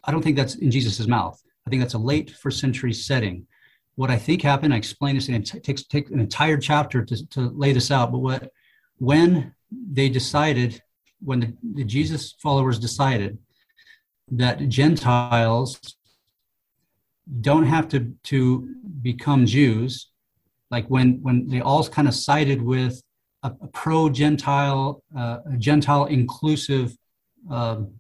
I 0.06 0.12
don't 0.12 0.22
think 0.22 0.38
that's 0.38 0.56
in 0.56 0.72
Jesus's 0.72 1.10
mouth. 1.10 1.40
I 1.68 1.70
think 1.70 1.82
that's 1.82 1.94
a 1.94 2.00
late 2.00 2.32
first 2.32 2.60
century 2.60 2.94
setting. 2.94 3.46
What 4.02 4.10
I 4.10 4.18
think 4.18 4.42
happened, 4.42 4.74
I 4.74 4.78
explain 4.78 5.14
this, 5.14 5.28
and 5.28 5.38
it 5.38 5.64
takes 5.64 5.84
take 5.84 6.10
an 6.10 6.20
entire 6.20 6.58
chapter 6.58 7.06
to, 7.06 7.28
to 7.36 7.40
lay 7.64 7.72
this 7.72 7.92
out. 7.92 8.12
But 8.12 8.18
what 8.18 8.52
when 8.98 9.54
they 9.70 10.10
decided, 10.10 10.82
when 11.20 11.40
the, 11.40 11.54
the 11.76 11.84
Jesus 11.84 12.34
followers 12.42 12.80
decided 12.80 13.38
that 14.32 14.68
Gentiles 14.70 15.80
don't 17.42 17.68
have 17.76 17.88
to 17.90 18.00
to 18.24 18.74
become 19.04 19.46
Jews. 19.46 20.08
Like 20.72 20.88
when 20.88 21.22
when 21.22 21.48
they 21.48 21.62
all 21.62 21.88
kind 21.88 22.08
of 22.08 22.16
sided 22.16 22.60
with 22.60 23.04
a, 23.44 23.52
a 23.62 23.68
pro 23.68 24.10
Gentile, 24.10 25.04
uh, 25.16 25.38
Gentile 25.60 26.06
inclusive. 26.06 26.98
Um, 27.52 27.94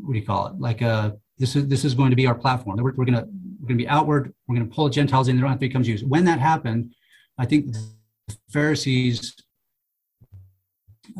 what 0.00 0.12
do 0.12 0.18
you 0.20 0.26
call 0.26 0.46
it? 0.46 0.60
Like 0.60 0.80
a 0.80 0.88
uh, 0.88 1.10
this 1.40 1.56
is 1.56 1.66
this 1.66 1.84
is 1.84 1.94
going 1.94 2.10
to 2.10 2.16
be 2.22 2.28
our 2.28 2.36
platform. 2.36 2.76
We're, 2.76 2.94
we're 2.94 3.06
gonna 3.06 3.26
we're 3.60 3.68
gonna 3.68 3.78
be 3.78 3.88
outward. 3.88 4.32
We're 4.46 4.56
gonna 4.56 4.70
pull 4.70 4.88
Gentiles 4.88 5.28
in. 5.28 5.36
They 5.36 5.40
don't 5.40 5.50
have 5.50 5.58
to 5.58 5.68
become 5.68 5.82
Jews. 5.82 6.04
When 6.04 6.24
that 6.24 6.40
happened, 6.40 6.94
I 7.38 7.46
think 7.46 7.72
the 7.72 8.36
Pharisees 8.50 9.34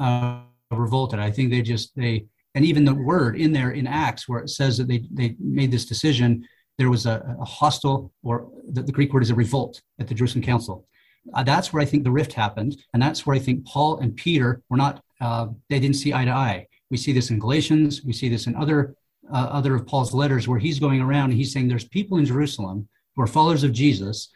uh, 0.00 0.40
revolted. 0.70 1.18
I 1.18 1.30
think 1.30 1.50
they 1.50 1.62
just 1.62 1.94
they 1.96 2.26
and 2.54 2.64
even 2.64 2.84
the 2.84 2.94
word 2.94 3.36
in 3.36 3.52
there 3.52 3.70
in 3.70 3.86
Acts 3.86 4.28
where 4.28 4.40
it 4.40 4.50
says 4.50 4.78
that 4.78 4.88
they 4.88 5.06
they 5.10 5.36
made 5.38 5.70
this 5.70 5.86
decision 5.86 6.46
there 6.80 6.88
was 6.88 7.04
a, 7.04 7.36
a 7.38 7.44
hostile, 7.44 8.10
or 8.22 8.50
the, 8.66 8.80
the, 8.80 8.90
Greek 8.90 9.12
word 9.12 9.22
is 9.22 9.28
a 9.28 9.34
revolt 9.34 9.82
at 9.98 10.08
the 10.08 10.14
Jerusalem 10.14 10.42
Council. 10.42 10.88
Uh, 11.34 11.42
that's 11.42 11.74
where 11.74 11.82
I 11.82 11.84
think 11.84 12.04
the 12.04 12.10
rift 12.10 12.32
happened, 12.32 12.74
and 12.94 13.02
that's 13.02 13.26
where 13.26 13.36
I 13.36 13.38
think 13.38 13.66
Paul 13.66 13.98
and 13.98 14.16
Peter 14.16 14.62
were 14.70 14.78
not. 14.78 15.04
Uh, 15.20 15.48
they 15.68 15.78
didn't 15.78 15.96
see 15.96 16.14
eye 16.14 16.24
to 16.24 16.30
eye. 16.30 16.66
We 16.90 16.96
see 16.96 17.12
this 17.12 17.28
in 17.28 17.38
Galatians. 17.38 18.02
We 18.02 18.14
see 18.14 18.30
this 18.30 18.46
in 18.46 18.56
other 18.56 18.94
uh, 19.32 19.48
other 19.50 19.74
of 19.74 19.86
Paul's 19.86 20.12
letters 20.12 20.48
where 20.48 20.58
he's 20.58 20.78
going 20.78 21.00
around 21.00 21.30
and 21.30 21.38
he's 21.38 21.52
saying 21.52 21.68
there's 21.68 21.88
people 21.88 22.18
in 22.18 22.24
Jerusalem 22.24 22.88
who 23.14 23.22
are 23.22 23.26
followers 23.26 23.64
of 23.64 23.72
Jesus, 23.72 24.30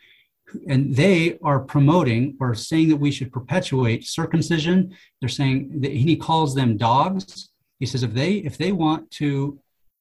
and 0.69 0.95
they 0.95 1.39
are 1.43 1.61
promoting 1.61 2.37
or 2.41 2.55
saying 2.55 2.89
that 2.89 2.97
we 2.97 3.11
should 3.11 3.33
perpetuate 3.33 4.05
circumcision. 4.05 4.97
They're 5.21 5.29
saying 5.29 5.81
that 5.81 5.93
he 5.93 6.17
calls 6.17 6.55
them 6.55 6.77
dogs. 6.77 7.51
He 7.79 7.87
says 7.87 8.03
if 8.03 8.15
they 8.15 8.35
if 8.35 8.57
they 8.57 8.73
want 8.73 9.11
to 9.13 9.59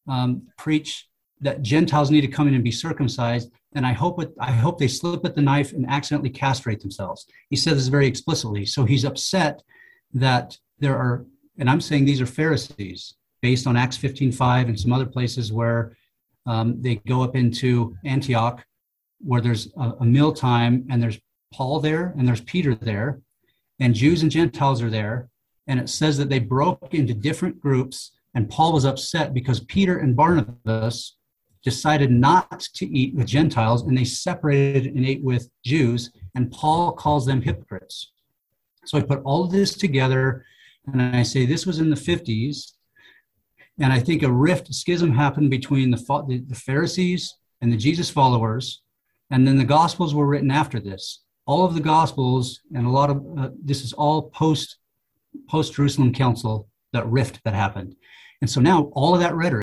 um, 0.08 0.44
preach 0.58 1.08
that 1.42 1.62
Gentiles 1.62 2.12
need 2.12 2.22
to 2.22 2.28
come 2.28 2.48
in 2.48 2.54
and 2.54 2.64
be 2.64 2.72
circumcised, 2.72 3.52
then 3.74 3.84
I 3.84 3.94
hope 3.94 4.22
it, 4.22 4.34
I 4.40 4.52
hope 4.52 4.78
they 4.78 4.88
slip 4.88 5.26
at 5.26 5.36
the 5.36 5.42
knife 5.42 5.74
and 5.74 5.86
accidentally 5.90 6.30
castrate 6.30 6.80
themselves. 6.82 7.26
He 7.50 7.56
says 7.56 7.76
this 7.76 7.88
very 7.88 8.08
explicitly. 8.08 8.66
So 8.66 8.86
he's 8.86 9.04
upset 9.04 9.62
that 10.14 10.58
there 10.80 10.96
are, 10.96 11.26
and 11.58 11.70
I'm 11.70 11.82
saying 11.82 12.06
these 12.06 12.22
are 12.22 12.26
Pharisees 12.26 13.16
based 13.44 13.68
on 13.68 13.76
Acts 13.76 13.98
15:5 13.98 14.70
and 14.70 14.80
some 14.80 14.94
other 14.94 15.06
places 15.06 15.52
where 15.52 15.98
um, 16.46 16.82
they 16.82 16.96
go 16.96 17.22
up 17.22 17.36
into 17.36 17.96
Antioch, 18.06 18.66
where 19.20 19.42
there's 19.42 19.68
a, 19.78 19.88
a 20.00 20.06
meal 20.06 20.32
time 20.32 20.88
and 20.90 21.04
there's 21.04 21.20
Paul 21.54 21.82
there 21.82 22.14
and 22.18 22.26
there's 22.28 22.42
Peter 22.42 22.74
there, 22.74 23.22
and 23.80 23.94
Jews 23.94 24.24
and 24.24 24.32
Gentiles 24.32 24.82
are 24.82 24.90
there, 24.90 25.30
and 25.68 25.78
it 25.80 25.90
says 25.90 26.18
that 26.18 26.30
they 26.30 26.40
broke 26.40 26.94
into 26.94 27.14
different 27.14 27.60
groups, 27.60 28.12
and 28.34 28.50
Paul 28.50 28.72
was 28.74 28.86
upset 28.86 29.34
because 29.34 29.60
Peter 29.60 29.98
and 29.98 30.16
Barnabas 30.16 31.18
decided 31.64 32.12
not 32.12 32.62
to 32.76 32.86
eat 32.86 33.14
with 33.14 33.28
Gentiles 33.28 33.84
and 33.84 33.98
they 33.98 34.04
separated 34.06 34.94
and 34.96 35.06
ate 35.06 35.24
with 35.24 35.50
Jews, 35.66 36.12
and 36.34 36.52
Paul 36.52 36.94
calls 36.94 37.26
them 37.26 37.42
hypocrites. 37.42 38.12
So 38.86 38.98
I 38.98 39.02
put 39.02 39.22
all 39.24 39.44
of 39.44 39.52
this 39.52 39.76
together 39.76 40.46
and 40.88 41.02
I 41.02 41.24
say 41.24 41.46
this 41.46 41.66
was 41.66 41.80
in 41.80 41.90
the 41.90 41.96
50s. 41.96 42.74
And 43.80 43.92
I 43.92 44.00
think 44.00 44.24
a 44.24 44.32
rift, 44.32 44.70
a 44.70 44.74
schism 44.74 45.14
happened 45.14 45.50
between 45.50 45.90
the, 45.92 46.44
the 46.48 46.56
Pharisees 46.56 47.36
and 47.62 47.72
the 47.72 47.78
Jesus 47.78 48.10
followers. 48.10 48.82
And 49.32 49.48
then 49.48 49.58
the 49.58 49.64
Gospels 49.66 50.14
were 50.14 50.28
written 50.28 50.52
after 50.52 50.80
this. 50.80 51.24
All 51.46 51.66
of 51.66 51.74
the 51.74 51.82
Gospels 51.82 52.62
and 52.76 52.86
a 52.86 52.90
lot 52.90 53.10
of 53.10 53.26
uh, 53.38 53.50
this 53.62 53.84
is 53.84 53.94
all 53.94 54.30
post 54.30 54.78
post 55.50 55.74
Jerusalem 55.74 56.14
Council 56.14 56.70
that 56.94 57.08
rift 57.08 57.40
that 57.44 57.54
happened. 57.54 57.96
And 58.42 58.50
so 58.50 58.62
now 58.62 58.92
all 58.94 59.14
of 59.14 59.22
that 59.22 59.36
rhetoric 59.36 59.52